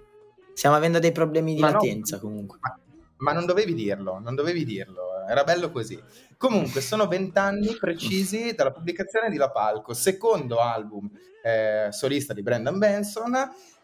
[0.53, 1.73] Stiamo avendo dei problemi di Ma no.
[1.73, 2.57] latenza comunque.
[2.61, 2.77] Ma,
[3.17, 5.99] ma non dovevi dirlo, non dovevi dirlo, era bello così.
[6.37, 11.09] Comunque, sono vent'anni precisi dalla pubblicazione di La Palco, secondo album
[11.43, 13.33] eh, solista di Brendan Benson,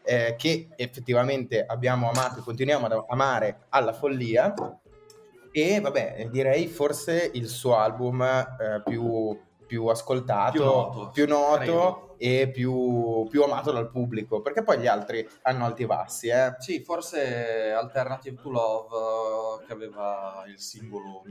[0.04, 4.54] eh, che effettivamente abbiamo amato e continuiamo ad amare alla follia.
[5.56, 12.16] E vabbè, direi forse il suo album eh, più, più ascoltato, Più noto, più noto
[12.18, 16.56] e più, più amato dal pubblico, perché poi gli altri hanno alti bassi, eh.
[16.58, 18.88] Sì, forse Alternative to Love
[19.62, 21.22] eh, che aveva il singolo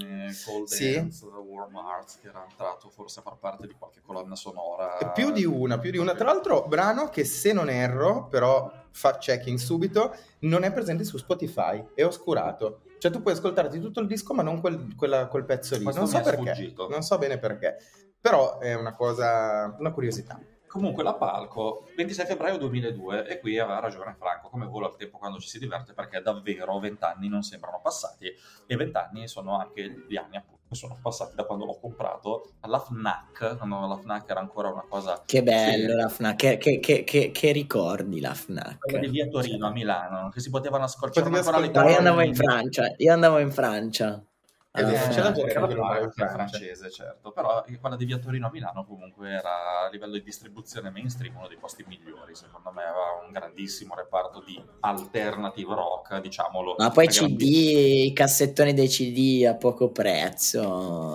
[0.46, 0.94] Cold Sì.
[0.94, 4.98] Dance, Warm Hearts che era entrato forse a far parte di qualche colonna sonora.
[4.98, 6.14] E Più di una, più di una.
[6.14, 11.16] Tra l'altro, brano che se non erro, però fa checking subito, non è presente su
[11.16, 12.82] Spotify, è oscurato.
[13.02, 15.82] Cioè tu puoi ascoltarti tutto il disco, ma non quel, quella- quel pezzo lì.
[15.82, 16.54] Non so perché.
[16.54, 16.88] sfuggito.
[16.88, 17.76] Non so bene perché.
[18.20, 20.38] Però è una cosa, una curiosità.
[20.68, 25.18] Comunque la Palco, 26 febbraio 2002, e qui aveva ragione Franco, come vola il tempo
[25.18, 28.32] quando ci si diverte, perché davvero vent'anni non sembrano passati,
[28.68, 33.56] e vent'anni sono anche gli anni appunto sono passati da quando l'ho comprato alla FNAC,
[33.56, 35.96] quando la FNAC era ancora una cosa Che bello Sì.
[35.96, 38.78] la FNAC, che, che- che- che- che ricordi la FNAC.
[38.78, 42.34] quella di via Torino a Milano, che si potevano ascoltare ancora le io andavo in
[42.34, 44.24] Francia, io andavo in Francia.
[44.74, 45.10] Vero, FNAC.
[45.10, 49.28] c'è la gente che in francese, certo, però quella di via Torino a Milano comunque
[49.28, 53.94] era a livello di distribuzione mainstream uno dei posti migliori, secondo me aveva un grandissimo
[53.94, 56.76] reparto di alternative rock, diciamolo.
[56.78, 60.62] Ma poi CD, i cassettoni dei CD a poco prezzo,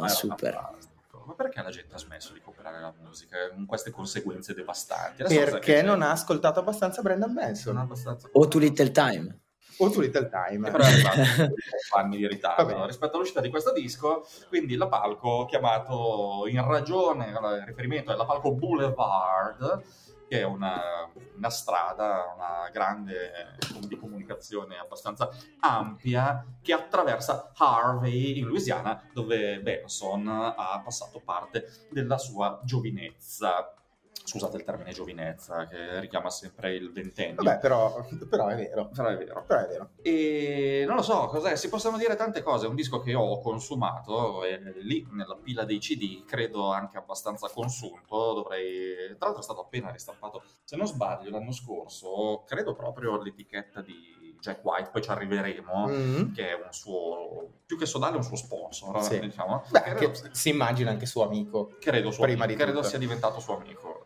[0.01, 0.53] Ma era super.
[0.53, 1.23] fantastico.
[1.25, 5.23] Ma perché la gente ha smesso di comprare la musica con queste conseguenze devastanti?
[5.23, 7.75] Adesso Perché non ha ascoltato abbastanza ha Benson.
[7.77, 8.29] abbastanza...
[8.33, 9.39] O Too Little Time.
[9.79, 10.65] O tu Little Time.
[10.65, 11.53] Che però è arrivato
[11.97, 14.25] anni di ritardo rispetto all'uscita di questo disco.
[14.49, 19.83] Quindi la Palco, chiamato in ragione, il riferimento è la Palco Boulevard,
[20.27, 23.55] che è una, una strada, una grande
[23.87, 32.17] di comunicazione abbastanza ampia che attraversa Harvey in Louisiana, dove Benson ha passato parte della
[32.17, 33.71] sua giovinezza.
[34.27, 37.35] Scusate il termine giovinezza, che richiama sempre il ventennio.
[37.41, 38.89] Vabbè, però, però è vero.
[38.93, 39.43] Però è vero.
[39.47, 39.89] Però è vero.
[40.01, 41.55] E non lo so, cos'è?
[41.55, 42.65] Si possono dire tante cose.
[42.65, 47.47] È un disco che ho consumato e lì nella pila dei CD, credo anche abbastanza
[47.49, 48.33] consunto.
[48.33, 49.07] Dovrei.
[49.17, 50.43] Tra l'altro, è stato appena ristampato.
[50.63, 55.87] Se non sbaglio, l'anno scorso, credo proprio l'etichetta di Jack White, poi ci arriveremo.
[55.87, 56.33] Mm.
[56.33, 59.19] Che è un suo più che sodale, è un suo sponsor, Sì.
[59.19, 59.63] diciamo.
[59.69, 61.75] Beh, Credo- che si immagina anche suo amico.
[61.79, 62.89] credo, suo Prima amico, di credo tutto.
[62.89, 63.96] sia diventato suo amico.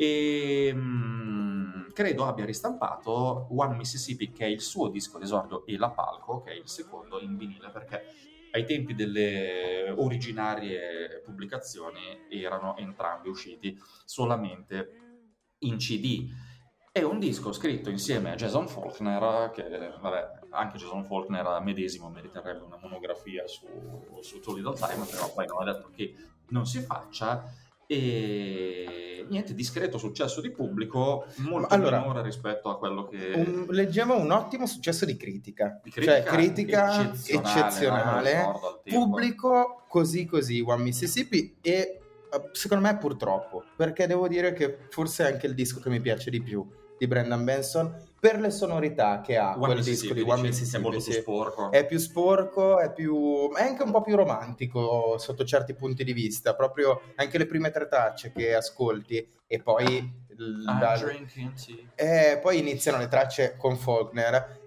[0.00, 5.90] E mm, credo abbia ristampato One Mississippi, che è il suo disco d'esordio, e La
[5.90, 8.04] Palco, che è il secondo in vinile, perché
[8.52, 14.88] ai tempi delle originarie pubblicazioni erano entrambi usciti solamente
[15.58, 16.32] in CD.
[16.90, 19.68] È un disco scritto insieme a Jason Faulkner, che
[20.00, 23.66] vabbè, anche Jason Faulkner medesimo meriterebbe una monografia su,
[24.22, 26.14] su Little Time, però poi non ha detto che
[26.48, 27.68] non si faccia.
[27.92, 33.32] E niente, discreto successo di pubblico, molto Allora, minore rispetto a quello che...
[33.34, 35.80] Un- leggiamo un ottimo successo di critica.
[35.82, 38.42] Di critica cioè, critica eccezionale, eccezionale.
[38.42, 38.80] no?
[38.84, 41.56] Pubblico così così, One Mississippi.
[41.60, 42.00] E eh,
[42.52, 46.30] secondo me purtroppo, perché devo dire che forse è anche il disco che mi piace
[46.30, 46.64] di più
[46.96, 50.76] di Brendan Benson per le sonorità che ha One quel disco di One dici, che
[50.76, 51.20] è molto più sì.
[51.20, 51.70] sporco.
[51.70, 56.12] È più sporco, è più è anche un po' più romantico sotto certi punti di
[56.12, 56.54] vista.
[56.54, 59.96] Proprio anche le prime tre tracce che ascolti e poi
[60.28, 61.76] il- I'm da- drinking tea.
[61.94, 64.58] e poi iniziano le tracce con Faulkner,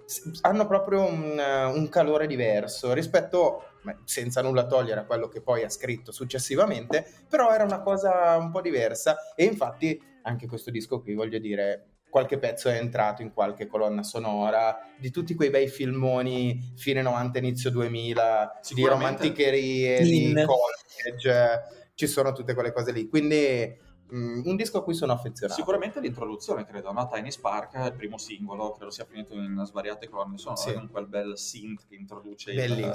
[0.41, 1.39] hanno proprio un,
[1.74, 3.66] un calore diverso rispetto,
[4.04, 8.49] senza nulla togliere a quello che poi ha scritto successivamente, però era una cosa un
[8.51, 13.34] po' diversa e infatti anche questo disco qui, voglio dire, qualche pezzo è entrato in
[13.34, 20.30] qualche colonna sonora di tutti quei bei filmoni fine 90, inizio 2000, di romanticherie, di
[20.30, 20.45] In.
[20.45, 23.76] college, ci sono tutte quelle cose lì, quindi
[24.14, 25.59] mm, un disco a cui sono affezionato.
[25.59, 27.09] Sicuramente l'introduzione, credo, no?
[27.11, 30.74] Tiny Spark, il primo singolo, credo sia finito in svariate colonne sonore, Sì.
[30.76, 32.91] con quel bel synth che introduce il, il,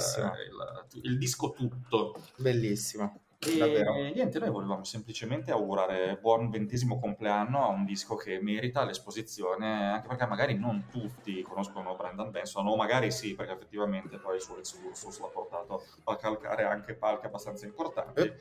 [1.03, 2.15] il disco tutto.
[2.37, 3.93] Bellissimo, E davvero.
[3.93, 10.09] niente, noi volevamo semplicemente augurare buon ventesimo compleanno a un disco che merita l'esposizione, anche
[10.09, 14.59] perché magari non tutti conoscono Brendan Benson, o magari sì, perché effettivamente poi il suo
[14.59, 18.39] excursus l'ha portato a calcare anche palchi abbastanza importanti, Eh.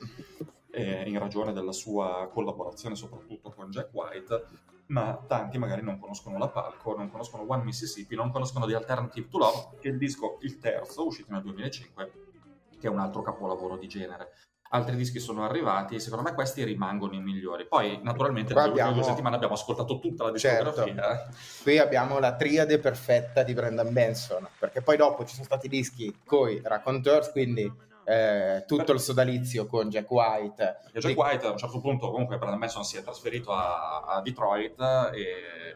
[0.71, 4.45] eh, in ragione della sua collaborazione soprattutto con Jack White,
[4.87, 9.27] ma tanti magari non conoscono la palco, non conoscono One Mississippi, non conoscono The Alternative
[9.27, 12.11] to Love, che è il disco, il terzo, uscito nel 2005,
[12.79, 14.31] che è un altro capolavoro di genere.
[14.69, 17.65] Altri dischi sono arrivati e secondo me questi rimangono i migliori.
[17.67, 20.69] Poi, naturalmente, nelle abbiamo- due settimane abbiamo ascoltato tutta la Certo.
[20.69, 21.29] discografia.
[21.63, 26.19] Qui abbiamo la triade perfetta di Brendan Benson, perché poi dopo ci sono stati dischi
[26.25, 30.77] coi Raconteurs, quindi eh, tutto il sodalizio con Jack White.
[30.83, 33.99] Perché Jack Di- White a un certo punto, comunque, Brandon Manson si è trasferito a,
[34.05, 34.79] a Detroit
[35.13, 35.75] e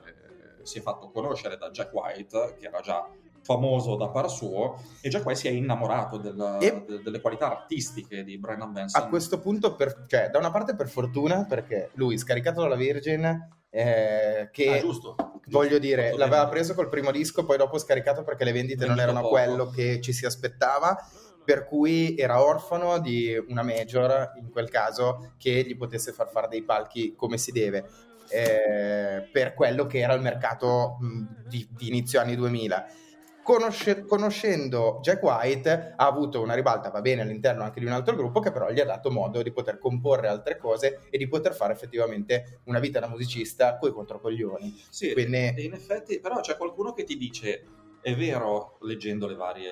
[0.63, 3.05] si è fatto conoscere da Jack White, che era già
[3.43, 7.47] famoso da par suo, e Jack White si è innamorato del- E- de- delle qualità
[7.49, 9.01] artistiche di Brandon Benson.
[9.01, 13.49] A questo punto, per- cioè, da una parte per fortuna, perché lui, scaricato dalla Virgin,
[13.69, 15.15] eh, che Ah, giusto.
[15.47, 18.95] voglio dire, Fatto l'aveva preso col primo disco, poi dopo scaricato perché le vendite non
[18.95, 19.33] Vendito erano poco.
[19.41, 20.97] quello che ci si aspettava.
[21.43, 26.47] Per cui era orfano di una major, in quel caso, che gli potesse far fare
[26.47, 27.83] dei palchi come si deve,
[28.29, 32.85] eh, per quello che era il mercato mh, di, di inizio anni 2000.
[33.43, 38.15] Conosce- conoscendo Jack White ha avuto una ribalta, va bene, all'interno anche di un altro
[38.15, 41.53] gruppo, che però gli ha dato modo di poter comporre altre cose e di poter
[41.53, 44.83] fare effettivamente una vita da musicista coi controcoglioni.
[44.89, 47.65] Sì, Quindi in effetti, però c'è qualcuno che ti dice,
[48.01, 49.71] è vero, leggendo le varie,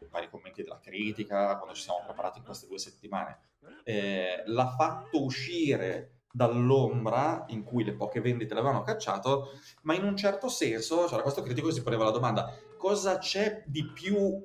[0.00, 3.38] i vari commenti della critica, quando ci siamo preparati in queste due settimane,
[3.84, 10.16] eh, l'ha fatto uscire dall'ombra in cui le poche vendite l'avevano cacciato, ma in un
[10.16, 14.42] certo senso c'era questo critico che si poneva la domanda, cosa c'è di più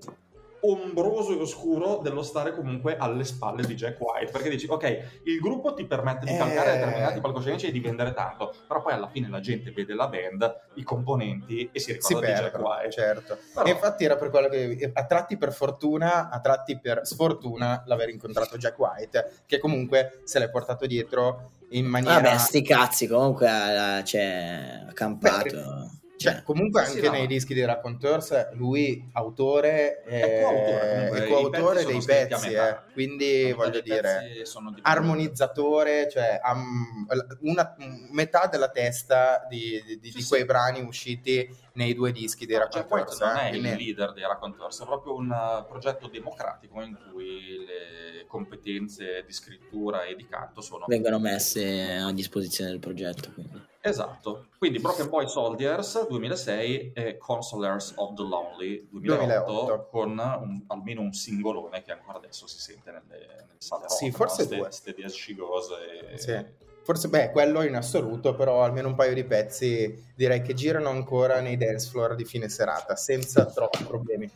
[0.64, 5.40] ombroso e oscuro dello stare comunque alle spalle di Jack White perché dici ok il
[5.40, 6.78] gruppo ti permette di calcare Eh.
[6.78, 10.68] determinati palcoscenici e di vendere tanto però poi alla fine la gente vede la band
[10.76, 13.38] i componenti e si si ricorda di Jack perdono, White certo.
[13.56, 17.82] Però- E infatti era per quello che a tratti per fortuna, a tratti per sfortuna
[17.88, 22.16] l'aver incontrato Jack White, che comunque se l'è portato dietro in maniera...
[22.16, 26.01] Vabbè, sti cazzi, comunque eh, c'è ha campato.
[26.22, 27.12] Cioè, comunque Sì, anche no.
[27.14, 32.78] nei dischi di Raconteurs lui autore eh, È coautore, comunque, è coautore dei pezzi, eh.
[32.94, 37.08] quindi voglio dire sono di- armonizzatore, cioè am-
[37.42, 37.76] una
[38.12, 40.46] metà della testa di, di- di Sì, quei sì.
[40.46, 43.20] brani usciti nei due dischi dei White Raconteurs.
[43.20, 47.66] non eh, è il quindi- leader dei Raconteurs, è proprio un progetto democratico in cui
[47.66, 53.32] le competenze di scrittura e di canto sono Vengono messe a disposizione del progetto.
[53.34, 53.70] Quindi.
[53.82, 54.46] Esatto.
[54.58, 59.88] Quindi Broken Boy Soldiers 2006 e Consolers of the Lonely 2008, 2008.
[59.90, 64.12] con un- almeno un singolone che ancora adesso si sente nelle, nelle sale rock, Sì,
[64.12, 64.48] forse no?
[64.48, 64.72] Ste- due.
[64.72, 65.68] Steady as she goes
[66.12, 66.60] e- Sì.
[66.84, 71.40] Forse, beh, quello in assoluto, però almeno un paio di pezzi direi che girano ancora
[71.40, 74.30] nei dance floor di fine serata, senza troppi problemi.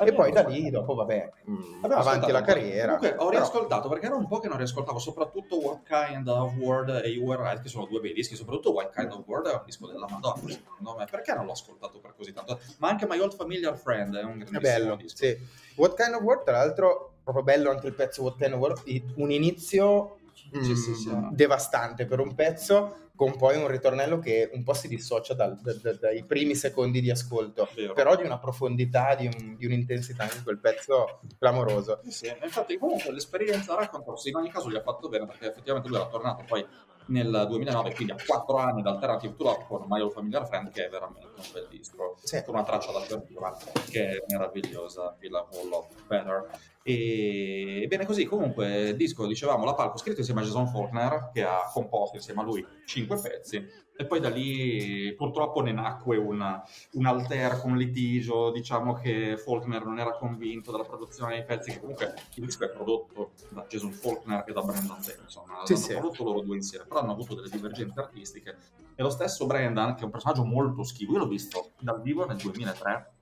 [0.00, 2.96] E poi da lì, dopo, vabbè, mh, Abbiamo avanti la carriera.
[2.96, 6.54] Comunque ho Però- riascoltato perché era un po' che non riascoltavo, soprattutto What Kind of
[6.56, 9.46] World e You Were Right, che sono due bei dischi, soprattutto What Kind of World
[9.48, 11.06] è un disco della Madonna, secondo me.
[11.10, 12.58] Perché non l'ho ascoltato per così tanto?
[12.78, 15.16] Ma anche My Old Familiar Friend è un È grandissimo bello, disco.
[15.24, 15.36] sì.
[15.76, 18.82] What Kind of World, tra l'altro, proprio bello anche il pezzo What Kind of World,
[19.16, 21.10] un inizio Sì, mm, sì, sì.
[21.32, 25.74] devastante per un pezzo, con poi un ritornello che un po' si dissocia dal- da-
[25.74, 27.92] da- dai primi secondi di ascolto, Vero.
[27.92, 31.98] però di una profondità, di, un- di un'intensità in quel pezzo clamoroso.
[32.04, 32.32] Sì, sì.
[32.40, 36.06] Infatti, comunque l'esperienza Raconteurs in ogni caso gli ha fatto bene perché effettivamente lui era
[36.06, 36.64] tornato poi
[37.06, 40.70] nel 2009, quindi a quattro anni da Alternative to Love con My Old Familiar Friend,
[40.70, 42.40] che è veramente un bel disco, Sì.
[42.44, 43.56] con una traccia d'apertura
[43.90, 46.50] che è meravigliosa, We Love All Love Better.
[46.82, 51.42] E bene così, comunque, il disco, dicevamo, La Palco, scritto insieme a Jason Faulkner, che
[51.42, 56.62] ha composto insieme a lui cinque pezzi, e poi da lì purtroppo ne nacque una,
[56.92, 61.80] un alterco, un litigio, diciamo che Faulkner non era convinto della produzione dei pezzi, che
[61.80, 65.92] comunque il disco è prodotto da Jason Faulkner e da Brendan Benson, Sì, hanno sì.
[65.94, 68.56] prodotto loro due insieme, però hanno avuto delle divergenze artistiche.
[68.94, 72.24] E lo stesso Brendan, che è un personaggio molto schivo, io l'ho visto dal vivo
[72.24, 73.12] nel 2003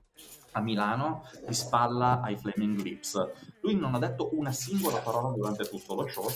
[0.57, 3.31] a Milano di spalla ai Flaming Lips.
[3.61, 6.27] Lui non ha detto una singola parola durante tutto lo show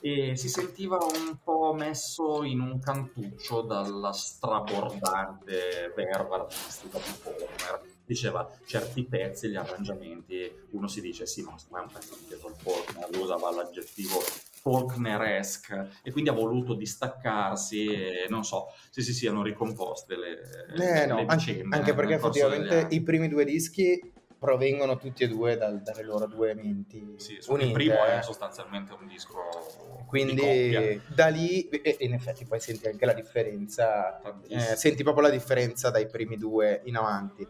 [0.00, 7.98] e si sentiva un po' messo in un cantuccio dalla strabordante verba artistica di Faulkner.
[8.04, 13.08] Diceva certi pezzi, gli arrangiamenti, uno si dice sì, ma è un pezzo di Faulkner,
[13.10, 14.18] lui usava l'aggettivo
[14.60, 21.06] Faulkneresque e quindi ha voluto distaccarsi e non so se si siano ricomposte le, Eh,
[21.06, 25.22] no, le anche, vicende anche perché corso degli effettivamente i primi due dischi provengono tutti
[25.22, 27.66] e due dal- dalle loro due menti Sì, unite.
[27.66, 28.22] il primo è eh.
[28.22, 29.34] sostanzialmente un disco.
[30.06, 35.30] Quindi da lì, e in effetti poi senti anche la differenza, eh, senti proprio la
[35.30, 37.46] differenza dai primi due in avanti.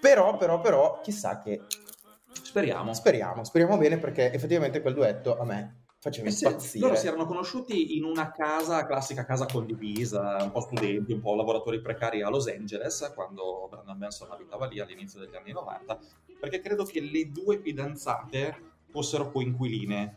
[0.00, 1.66] Però, però, però, chissà che
[2.42, 2.94] Speriamo.
[2.94, 5.77] speriamo, speriamo bene perché effettivamente quel duetto a me
[6.10, 6.84] faceva Eh impazzire.
[6.86, 11.34] loro si erano conosciuti in una casa, classica casa condivisa, un po' studenti, un po'
[11.34, 15.98] lavoratori precari a Los Angeles, quando Brandon Benson abitava lì all'inizio degli anni 90,
[16.40, 18.56] perché credo che le due fidanzate
[18.90, 20.16] fossero coinquiline.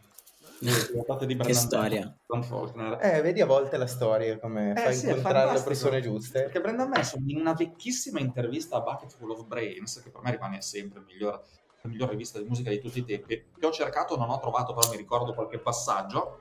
[0.62, 2.18] Di Che Brandon storia.
[2.44, 3.00] Faulkner.
[3.02, 6.44] Eh, vedi a volte la storia come Eh fa sì, incontrare le persone giuste.
[6.44, 10.62] Perché Brendan Manson in una vecchissima intervista a Bucketful of Brains, che per me rimane
[10.62, 11.42] sempre il miglior-
[11.82, 14.74] la migliore rivista di musica di tutti i tempi, che ho cercato, non ho trovato,
[14.74, 16.40] però mi ricordo qualche passaggio,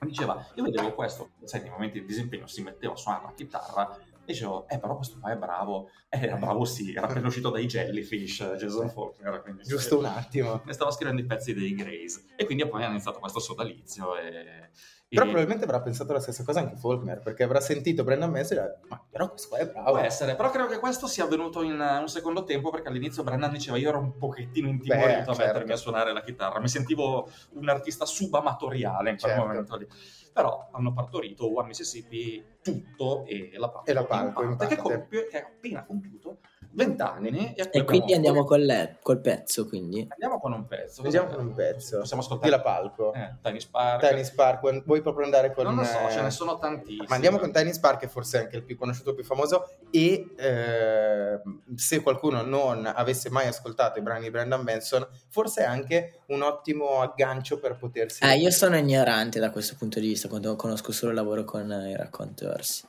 [0.00, 3.96] diceva, io vedevo questo, sai, nei momenti di disimpegno si metteva a suonare la chitarra,
[3.96, 7.50] e dicevo, eh però questo qua è bravo, eh, era bravo sì, era appena uscito
[7.50, 10.62] dai Jellyfish, Jason Faulkner, quindi Giusto un attimo.
[10.64, 14.70] ne stava scrivendo i pezzi dei Grays, e quindi poi ha iniziato questo sodalizio, e...
[15.16, 18.58] Però e- probabilmente avrà pensato la stessa cosa anche Faulkner, perché avrà sentito Brendan Manson
[18.58, 19.90] e detto, ma però questo qua è bravo.
[19.90, 23.22] Può essere, però credo che questo sia avvenuto in eh, un secondo tempo perché all'inizio
[23.24, 25.72] Brennan diceva io ero un pochettino intimorito Beh, a mettermi certo.
[25.72, 29.46] a suonare la chitarra, mi sentivo un artista subamatoriale in quel Certo.
[29.46, 29.86] momento lì.
[30.32, 34.82] Però hanno partorito One Mississippi tutto e la palco, E la palco, in parte, che,
[34.82, 34.98] parte.
[34.98, 36.38] compie- che ha appena compiuto
[36.76, 40.06] 20 anni e, E quindi andiamo col, le- col pezzo, quindi.
[40.10, 41.00] andiamo con un pezzo.
[41.02, 41.38] Vediamo Cos'è?
[41.38, 41.98] con un pezzo.
[42.00, 43.14] Possiamo Di ascoltare la palco.
[43.14, 44.06] eh, Tiny Spark.
[44.08, 45.64] Tiny Spark, vuoi proprio andare con...
[45.64, 47.06] non lo so, eh, ce ne sono tantissimi.
[47.08, 49.68] Ma andiamo con Tiny Spark, che forse è anche il più conosciuto, più famoso.
[49.90, 51.40] E eh,
[51.76, 56.42] se qualcuno non avesse mai ascoltato i brani di Brendan Benson, forse è anche un
[56.42, 58.22] ottimo aggancio per potersi.
[58.22, 61.70] Eh, io sono ignorante da questo punto di vista, quando conosco solo il lavoro con
[61.72, 62.86] eh, i Raconteurs.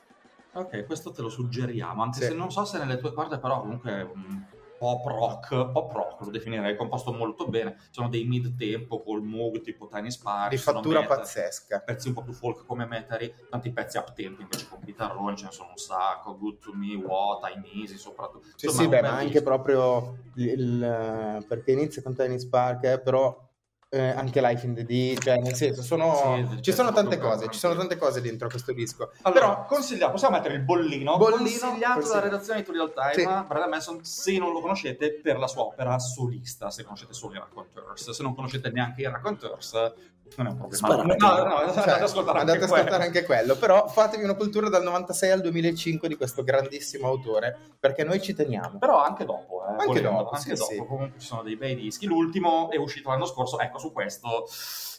[0.58, 2.26] Ok, questo te lo suggeriamo, anche Sì.
[2.26, 4.44] se non so se nelle tue corde, però comunque è un
[4.78, 7.76] pop rock, pop rock lo definirei, composto molto bene.
[7.90, 11.80] Sono dei mid tempo col Moog tipo Tiny Spark, di fattura metal, pazzesca.
[11.80, 15.46] Pezzi un po' più folk come Metary, tanti pezzi up tempo invece con chitarrone, ce
[15.46, 18.46] ne sono un sacco, Good to Me, What, I'm Easy soprattutto.
[18.54, 19.44] Sì, Insomma, sì, beh, ma anche disco.
[19.44, 23.47] proprio il, il- perché inizia con Tiny Spark, eh, però
[23.90, 27.48] eh, anche Life in the D, cioè nel senso, sono, Sì, ci sono tante cose,
[27.50, 29.12] ci sono tante cose dentro questo disco.
[29.22, 33.14] Allora, Però consigliamo, possiamo mettere il bollino, Bollino, consigliato dalla redazione di To Real Time,
[33.14, 33.46] Sì.
[33.46, 37.38] Brendan Manson, se non lo conoscete, per la sua opera solista, se conoscete solo i
[37.38, 39.92] Raconteurs, se non conoscete neanche i Raconteurs,
[40.36, 40.86] non è un problema.
[40.86, 41.16] Sparate.
[41.16, 43.04] No, no, no, Cioè, andate ascoltare andate anche ad ascoltare quello.
[43.04, 43.56] anche quello.
[43.56, 48.34] Però fatevi una cultura dal 96 al 2005 di questo grandissimo autore, perché noi ci
[48.34, 48.78] teniamo.
[48.78, 50.70] Però anche dopo, eh, Anche volendo, dopo, anche sì, dopo.
[50.72, 50.76] sì.
[50.86, 52.06] comunque ci sono dei bei dischi.
[52.06, 54.46] L'ultimo è uscito l'anno scorso, ecco su questo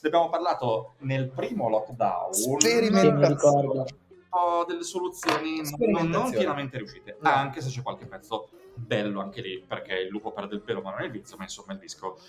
[0.02, 2.34] ne abbiamo parlato nel primo lockdown.
[2.34, 3.86] Sperimentazione.
[4.30, 7.30] Po' delle soluzioni non, non pienamente riuscite, No.
[7.32, 10.92] anche se c'è qualche pezzo bello anche lì, perché il lupo perde il pelo ma
[10.92, 12.20] non è il vizio, ma insomma il disco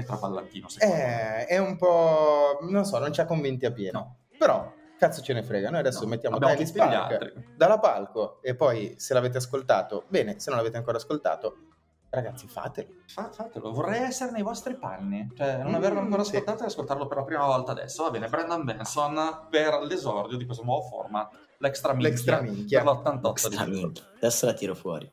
[0.00, 1.40] è traballantino secondo me.
[1.42, 2.58] Eh, è un po'...
[2.68, 3.98] non so, non ci ha convinti a pieno.
[3.98, 4.16] No.
[4.38, 8.94] Però, cazzo ce ne frega, noi adesso No, mettiamo gli Spark dalla palco e poi
[8.98, 11.56] se l'avete ascoltato, bene, se non l'avete ancora ascoltato,
[12.10, 12.88] ragazzi fatelo.
[13.06, 16.32] Fa- fatelo, vorrei essere nei vostri panni, cioè non Mm, averlo ancora sì.
[16.36, 18.02] ascoltato e ascoltarlo per la prima volta adesso.
[18.04, 22.82] Va bene, Brandon Benson per l'esordio di questo nuovo format, l'extra minchia, L'extra minchia.
[22.82, 23.80] per l'88 di Sta giugno.
[23.86, 24.02] minchia.
[24.16, 25.10] Adesso la tiro fuori.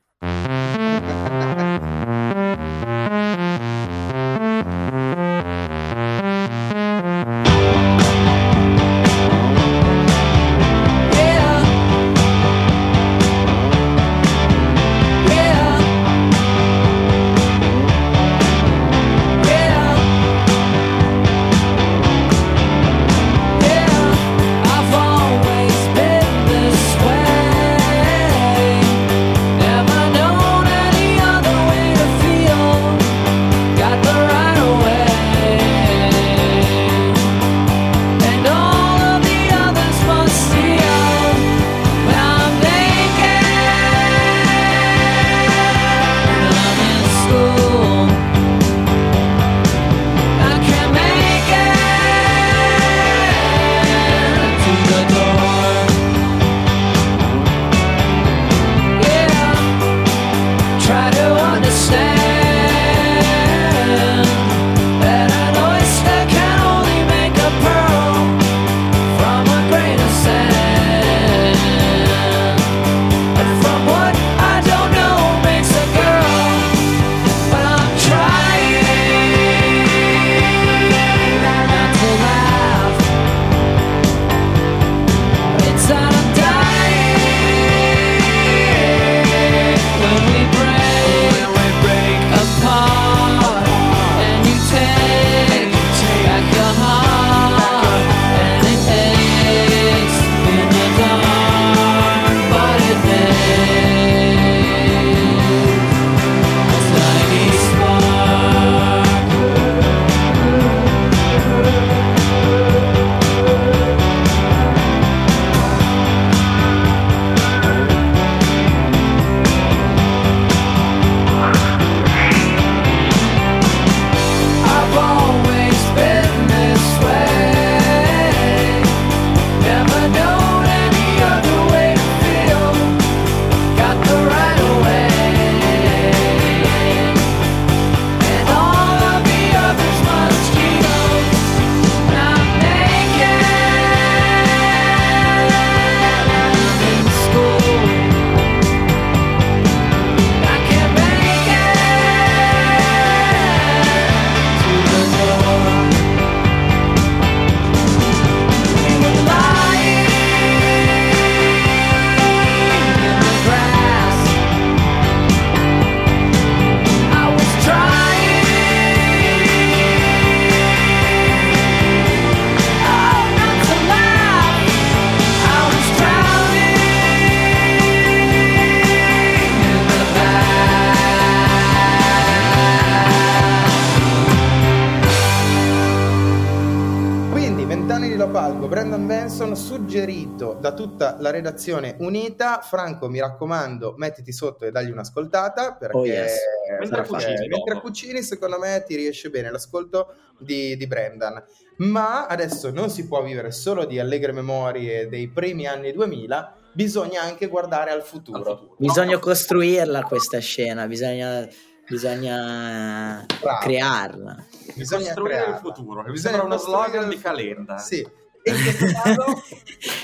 [188.73, 192.61] Brandon Benson, suggerito da tutta la redazione unita.
[192.63, 196.37] Franco, mi raccomando, mettiti sotto e dagli un'ascoltata perché, Oh, yes.
[196.79, 201.43] Mentre cucini, mentre cucini, secondo me ti riesce bene l'ascolto di, di Brendan.
[201.77, 207.21] Ma adesso non si può vivere solo di allegre memorie dei primi anni 2000, bisogna
[207.21, 208.39] anche guardare al futuro.
[208.39, 208.75] Al futuro.
[208.79, 211.47] Bisogna costruirla questa scena, bisogna,
[211.87, 213.23] bisogna
[213.61, 214.45] crearla.
[214.73, 215.59] Bisogna costruire il crearla.
[215.59, 217.21] futuro, che Bisogna sembra uno slogan il di.
[217.21, 217.77] Calenda.
[217.77, 218.21] Sì.
[218.45, 219.43] In questo caso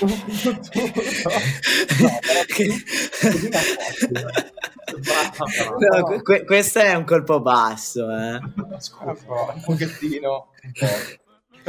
[5.78, 8.34] no, que- que- questo è un colpo basso, eh.
[8.36, 10.86] un po', un pochettino un po'.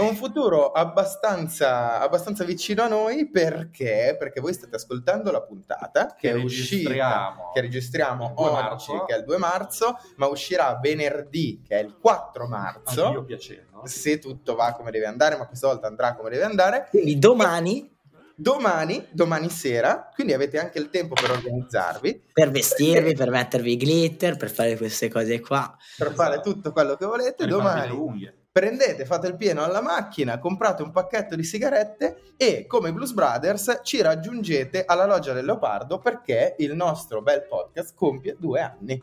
[0.02, 4.16] È un futuro abbastanza, abbastanza vicino a noi perché?
[4.18, 7.52] Perché voi state ascoltando la puntata che, Che è uscita, registriamo.
[7.54, 9.04] che registriamo Il 2 oggi, marzo.
[9.06, 13.06] che è il 2 marzo, ma uscirà venerdì, che è il 4 marzo.
[13.06, 13.82] Anch'io piacendo.
[13.86, 16.88] Se tutto va come deve andare, ma questa volta andrà come deve andare.
[16.90, 17.90] Quindi domani,
[18.34, 23.78] Domani, domani sera, quindi avete anche il tempo per organizzarvi, per vestirvi, per mettervi i
[23.78, 25.78] glitter, per fare queste cose qua.
[25.96, 27.36] per fare tutto quello che volete.
[27.36, 28.36] Per Domani unghie.
[28.52, 33.80] Prendete, fate il pieno alla macchina, comprate un pacchetto di sigarette e come Blues Brothers
[33.84, 39.02] ci raggiungete alla Loggia del Leopardo perché il nostro bel podcast compie due anni.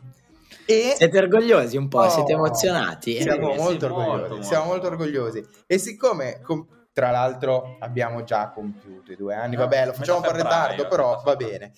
[0.65, 2.01] E Siete orgogliosi un po'?
[2.01, 3.21] Oh, Siete emozionati?
[3.21, 5.47] Siamo Sì, molto orgogliosi, molto, siamo molto orgogliosi.
[5.65, 10.17] E siccome, com- tra l'altro, abbiamo già compiuto i due anni, vabbè, lo Eh, facciamo
[10.17, 11.71] un po' in ritardo, però va bene.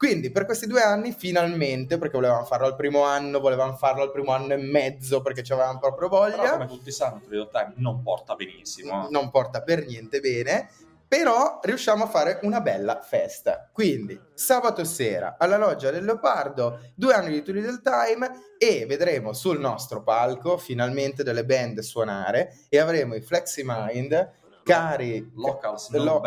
[0.00, 4.10] Quindi per questi due anni finalmente, perché volevamo farlo al primo anno, volevamo farlo al
[4.10, 7.74] primo anno e mezzo perché ci avevamo proprio Però voglia, come tutti sanno, Trio Time
[7.76, 9.08] non porta benissimo.
[9.10, 10.70] non porta per niente bene,
[11.06, 13.68] però riusciamo a fare una bella festa.
[13.70, 19.34] Quindi sabato sera alla Loggia del Leopardo, due anni di Turi del Time e vedremo
[19.34, 24.30] sul nostro palco finalmente delle band suonare e avremo i Flexi Mind,
[24.70, 26.20] cari Locals know lo-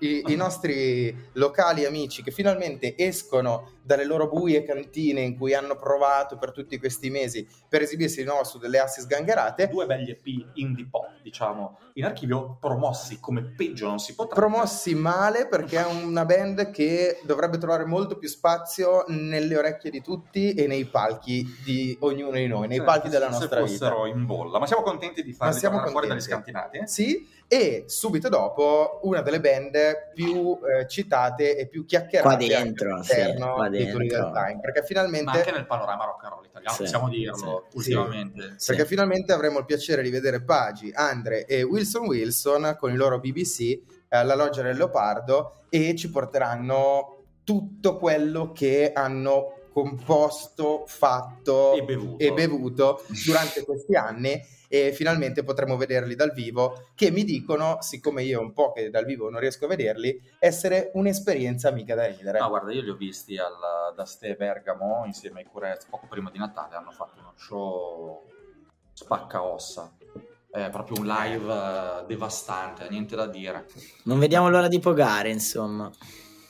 [0.00, 5.76] i, i nostri locali amici che finalmente escono dalle loro buie cantine in cui hanno
[5.76, 10.10] provato per tutti questi mesi per esibirsi di nuovo su delle assi sgangherate Due belli
[10.10, 14.34] EP indie pop, diciamo, in archivio promossi come peggio non si potrà.
[14.34, 20.02] promossi male perché è una band che dovrebbe trovare molto più spazio nelle orecchie di
[20.02, 23.68] tutti e nei palchi di ognuno di noi, nei Se- palchi della se nostra vita.
[23.68, 24.58] fossero in bolla.
[24.58, 26.80] Ma siamo contenti di farli Ma siamo tornare fuori dagli scantinati?
[26.86, 29.76] Sì, e subito dopo una delle band
[30.12, 33.14] più eh, citate e più chiacchierate Qua dentro, sì,
[33.90, 34.30] qua di dentro.
[34.32, 37.76] Time, perché Ma finalmente, anche nel panorama rock and roll italiano, Sì, possiamo dirlo, sì.
[37.76, 38.54] ultimamente.
[38.56, 38.66] Sì.
[38.72, 43.18] perché finalmente avremo il piacere di vedere Pagi, Andre e Wilson Wilson con il loro
[43.20, 43.82] BBC eh,
[44.16, 52.24] alla Loggia del Leopardo e ci porteranno tutto quello che hanno composto, fatto E bevuto.
[52.24, 58.22] e bevuto durante questi anni e finalmente potremo vederli dal vivo che mi dicono, siccome
[58.22, 62.38] io un po' che dal vivo non riesco a vederli, essere un'esperienza mica da ridere.
[62.38, 66.30] No, guarda, io li ho visti al, da Ste Bergamo insieme ai Curez poco prima
[66.30, 66.74] di Natale.
[66.76, 68.24] Hanno fatto uno show
[68.92, 69.92] spacca ossa.
[70.50, 73.66] È proprio un live eh, devastante, niente da dire.
[74.04, 75.90] Non vediamo l'ora di pogare, insomma.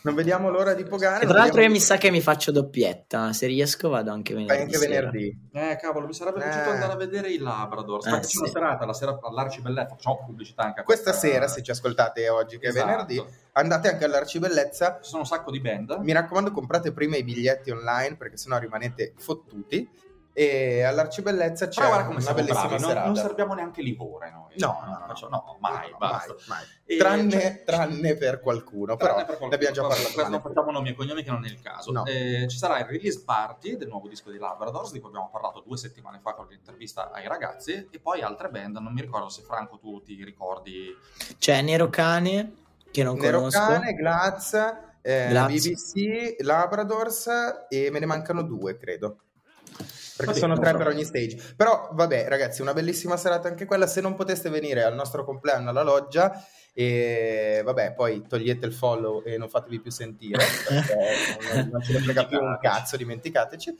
[0.07, 1.24] Non vediamo l'ora di pogare.
[1.24, 3.32] E tra l'altro io mi sa che mi faccio doppietta.
[3.32, 4.62] Se riesco vado anche venerdì.
[4.62, 5.48] Anche venerdì.
[5.52, 6.72] Eh, cavolo, mi sarebbe piaciuto Eh.
[6.74, 8.07] andare a vedere i Labrador.
[8.07, 8.38] Eh, Perché c'è sì.
[8.38, 12.28] una serata, la sera all'Arcibellezza, facciamo pubblicità anche a Questa questa- sera, se ci ascoltate
[12.28, 12.86] oggi che Esatto.
[12.86, 15.00] è venerdì, andate anche all'Arcibellezza.
[15.02, 15.98] Ci sono un sacco di band.
[16.02, 19.90] Mi raccomando, comprate prima i biglietti online perché sennò rimanete fottuti.
[20.39, 23.07] E all'Arcibellezza c'è Però guarda come una siamo bellissima bravi, non, serata.
[23.07, 24.53] non serbiamo neanche livore noi.
[24.59, 25.05] No, no, no.
[25.07, 26.34] Facciamo- no, mai, No, basta.
[26.47, 26.64] mai, mai.
[26.84, 30.12] E tranne, c'è- tranne per qualcuno, Tranne però per qualcuno, ne abbiamo già parlato.
[30.12, 31.91] questo non facciamo nomi e cognomi che non è il caso.
[31.91, 32.05] No.
[32.05, 35.62] Eh, ci sarà il release party del nuovo disco di Labradors, di cui abbiamo parlato
[35.66, 39.41] due settimane fa con l'intervista ai ragazzi, e poi altre band, non mi ricordo se
[39.41, 40.95] Franco tu ti ricordi.
[41.39, 42.57] C'è Nero Cane,
[42.91, 43.59] che non Nero conosco.
[43.59, 44.53] Cane, Glaz,
[45.01, 45.28] eh.
[45.30, 47.26] BBC, Labradors
[47.70, 49.20] e me ne mancano due, credo.
[49.77, 50.77] Perché Vabbè, sono tre so.
[50.79, 51.37] per ogni stage.
[51.57, 53.87] Però, vabbè, ragazzi, una bellissima serata anche quella.
[53.87, 59.22] Se non poteste venire al nostro compleanno alla loggia, e vabbè, poi togliete il follow
[59.24, 60.45] e non fatevi più sentire,
[61.55, 63.74] non, non ce ne frega più un cazzo, dimenticateci.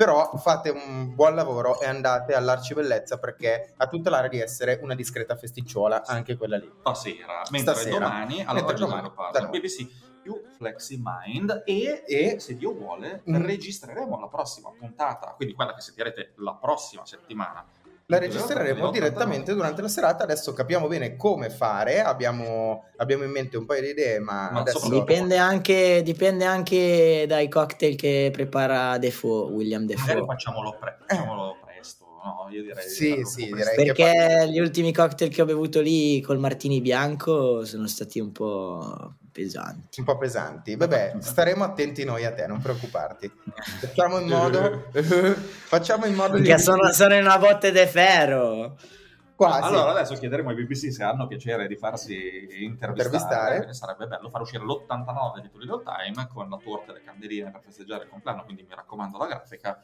[0.00, 4.94] Però fate un buon lavoro e andate all'Arcibellezza perché ha tutta l'aria di essere una
[4.94, 6.72] discreta festicciuola, anche quella lì.
[6.80, 7.98] Stasera, mentre Stasera.
[7.98, 9.50] domani alla Mentre domani, da noi.
[9.50, 9.86] BBC
[10.22, 13.44] più Flexi Mind e, E- se Dio vuole Mm.
[13.44, 17.62] registreremo la prossima puntata, quindi quella che sentirete la prossima settimana.
[18.10, 20.24] La registreremo direttamente durante la serata.
[20.24, 22.00] Adesso capiamo bene come fare.
[22.00, 27.24] Abbiamo, abbiamo in mente un paio di idee, ma, Ma adesso Dipende anche, dipende anche
[27.28, 30.24] dai cocktail che prepara Defoe, William Magari Defoe.
[30.26, 32.48] facciamolo, pre- facciamolo presto, no?
[32.50, 36.38] Io direi di Sì, sì, direi Perché gli ultimi cocktail che ho bevuto lì col
[36.38, 40.00] martini bianco sono stati un po' pesanti.
[40.00, 40.76] un po' pesanti.
[40.76, 43.30] Vabbè, staremo attenti noi a te, non preoccuparti.
[43.80, 44.88] Facciamo in modo.
[44.92, 48.76] facciamo in modo Perché sono, sono in una botte de ferro.
[49.34, 49.62] quasi.
[49.68, 52.14] Allora adesso chiederemo ai BBC se hanno piacere di farsi
[52.64, 53.72] intervistare, Intervistare.
[53.74, 57.62] sarebbe bello far uscire l'89 di Turido Time con la torta e le candeline per
[57.64, 59.82] festeggiare il compleanno, quindi mi raccomando la grafica.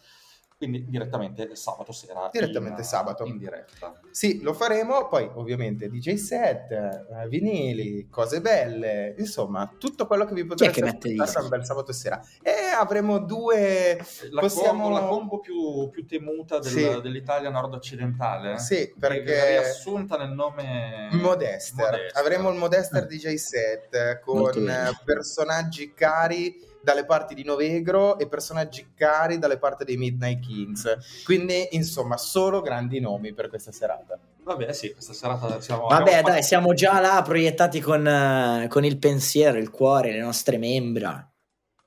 [0.58, 2.30] Quindi direttamente sabato sera.
[2.32, 3.24] Direttamente in, sabato.
[3.26, 3.92] In diretta.
[4.10, 10.32] Sì, lo faremo, poi ovviamente DJ set, eh, vinili, cose belle, insomma, tutto quello che
[10.32, 12.22] vi potrete che mette aspettare da un bel sabato sera.
[12.42, 13.98] E avremo due...
[14.30, 17.00] La, Possiamo- combo, la combo più, più temuta del- Sì.
[17.02, 18.58] dell'Italia nord-occidentale.
[18.58, 21.84] Sì, che- perché- riassunta nel nome Modester.
[21.84, 22.10] Modester.
[22.14, 23.06] Avremo il Modester Ah.
[23.06, 29.58] DJ set eh, con eh, personaggi cari dalle parti di Novegro e personaggi cari dalle
[29.58, 31.24] parti dei Midnight Kings.
[31.24, 34.16] Quindi, insomma, solo grandi nomi per questa serata.
[34.44, 35.88] Vabbè, sì, questa serata siamo.
[35.88, 40.20] Vabbè, dai, fatto- siamo già là proiettati con, eh, con il pensiero, il cuore, le
[40.20, 41.28] nostre membra.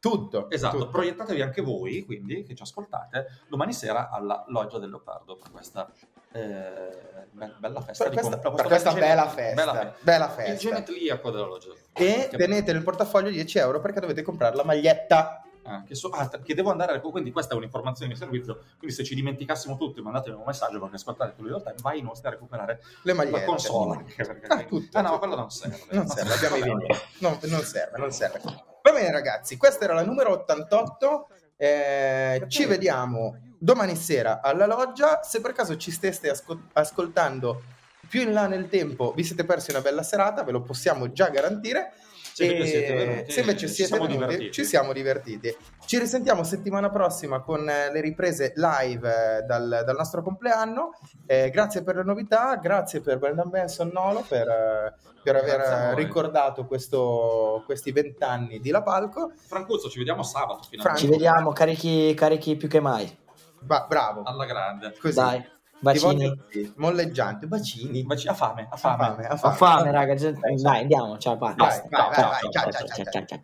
[0.01, 0.49] Tutto.
[0.49, 0.89] Esatto, tutto.
[0.89, 5.89] proiettatevi anche voi, quindi, che ci ascoltate, domani sera alla Loggia del Leopardo per questa
[6.31, 8.03] eh, be- bella festa.
[8.05, 9.53] Per di questa, com- per questa bella festa.
[9.71, 10.55] bella Bella Il festa.
[10.69, 11.69] genetliaco della Loggia.
[11.93, 15.43] E Che- tenete nel portafoglio 10 euro perché dovete comprare la maglietta.
[15.63, 19.03] Ah, che, so- ah, che devo andare, quindi questa è un'informazione di servizio, quindi se
[19.03, 22.31] ci dimenticassimo tutti mandatemi un messaggio perché ascoltate tu in time, vai in nostra a
[22.31, 23.45] recuperare Le la magliette.
[23.45, 23.97] console.
[23.97, 25.19] anche perché- Ah, tutto, ah no, ma tutto.
[25.19, 25.77] quello non serve.
[25.89, 26.87] Non serve, abbiamo i.
[27.19, 28.39] Non, non serve, non serve.
[28.81, 31.27] Va bene ragazzi, questa era la numero 88.
[31.55, 35.21] Eh, ci vediamo domani sera alla loggia.
[35.21, 37.61] Se per caso ci steste asco- ascoltando
[38.09, 41.29] più in là nel tempo, vi siete persi una bella serata, ve lo possiamo già
[41.29, 41.91] garantire.
[42.39, 44.51] Se invece siete venuti, se invece ci siete siamo venuti, divertiti.
[44.53, 45.57] ci siamo divertiti.
[45.85, 50.91] Ci risentiamo settimana prossima con eh, le riprese live eh, dal, dal nostro compleanno.
[51.25, 56.65] Eh, grazie per le novità, grazie per Brendan Benson Nolo per, eh, per aver ricordato
[56.65, 59.33] questo- questi vent'anni di La Palco.
[59.47, 60.69] Francuzzo, ci vediamo sabato.
[60.95, 63.17] Ci vediamo carichi, carichi più che mai.
[63.61, 64.95] Va- bravo, Alla grande.
[64.99, 65.15] così.
[65.15, 65.43] Dai,
[65.79, 66.25] bacini.
[66.27, 66.37] voglio
[66.77, 68.03] molleggiante, bacini.
[68.03, 68.97] Baci- Ha fame, ha Ha fame.
[69.03, 69.55] fame, ha Ho fame.
[69.55, 70.15] fame, raga.
[70.15, 71.17] gente- Dai, andiamo.
[71.17, 71.87] Ciao, Vai, basta.
[71.89, 73.25] vai, vai, Ciao, vai, ciao, ciao, ciao, ciao, ciao, ciao.
[73.25, 73.39] ciao,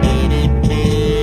[0.00, 1.19] ciao.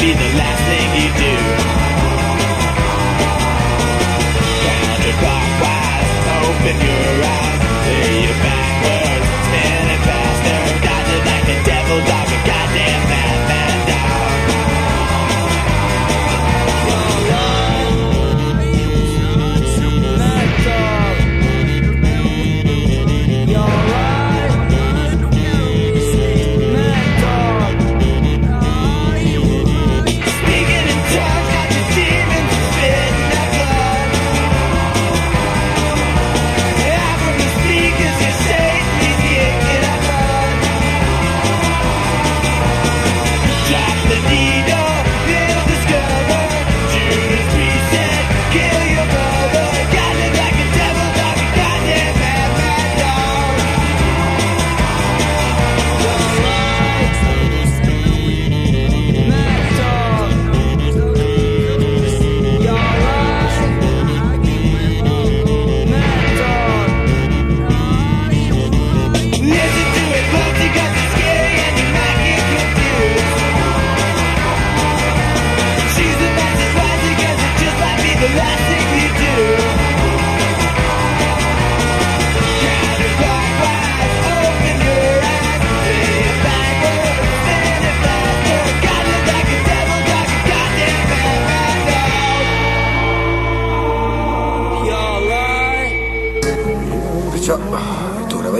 [0.00, 1.34] Be the last thing you do.
[4.66, 6.12] Counterclockwise,
[6.48, 7.45] open your eyes,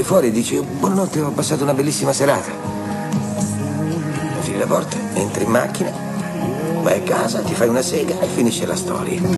[0.07, 2.53] fuori e dici buonanotte, ho passato una bellissima serata.
[4.41, 5.91] Chiudi la porta, entri in macchina,
[6.81, 9.36] vai a casa, ti fai una sega e finisce la storia.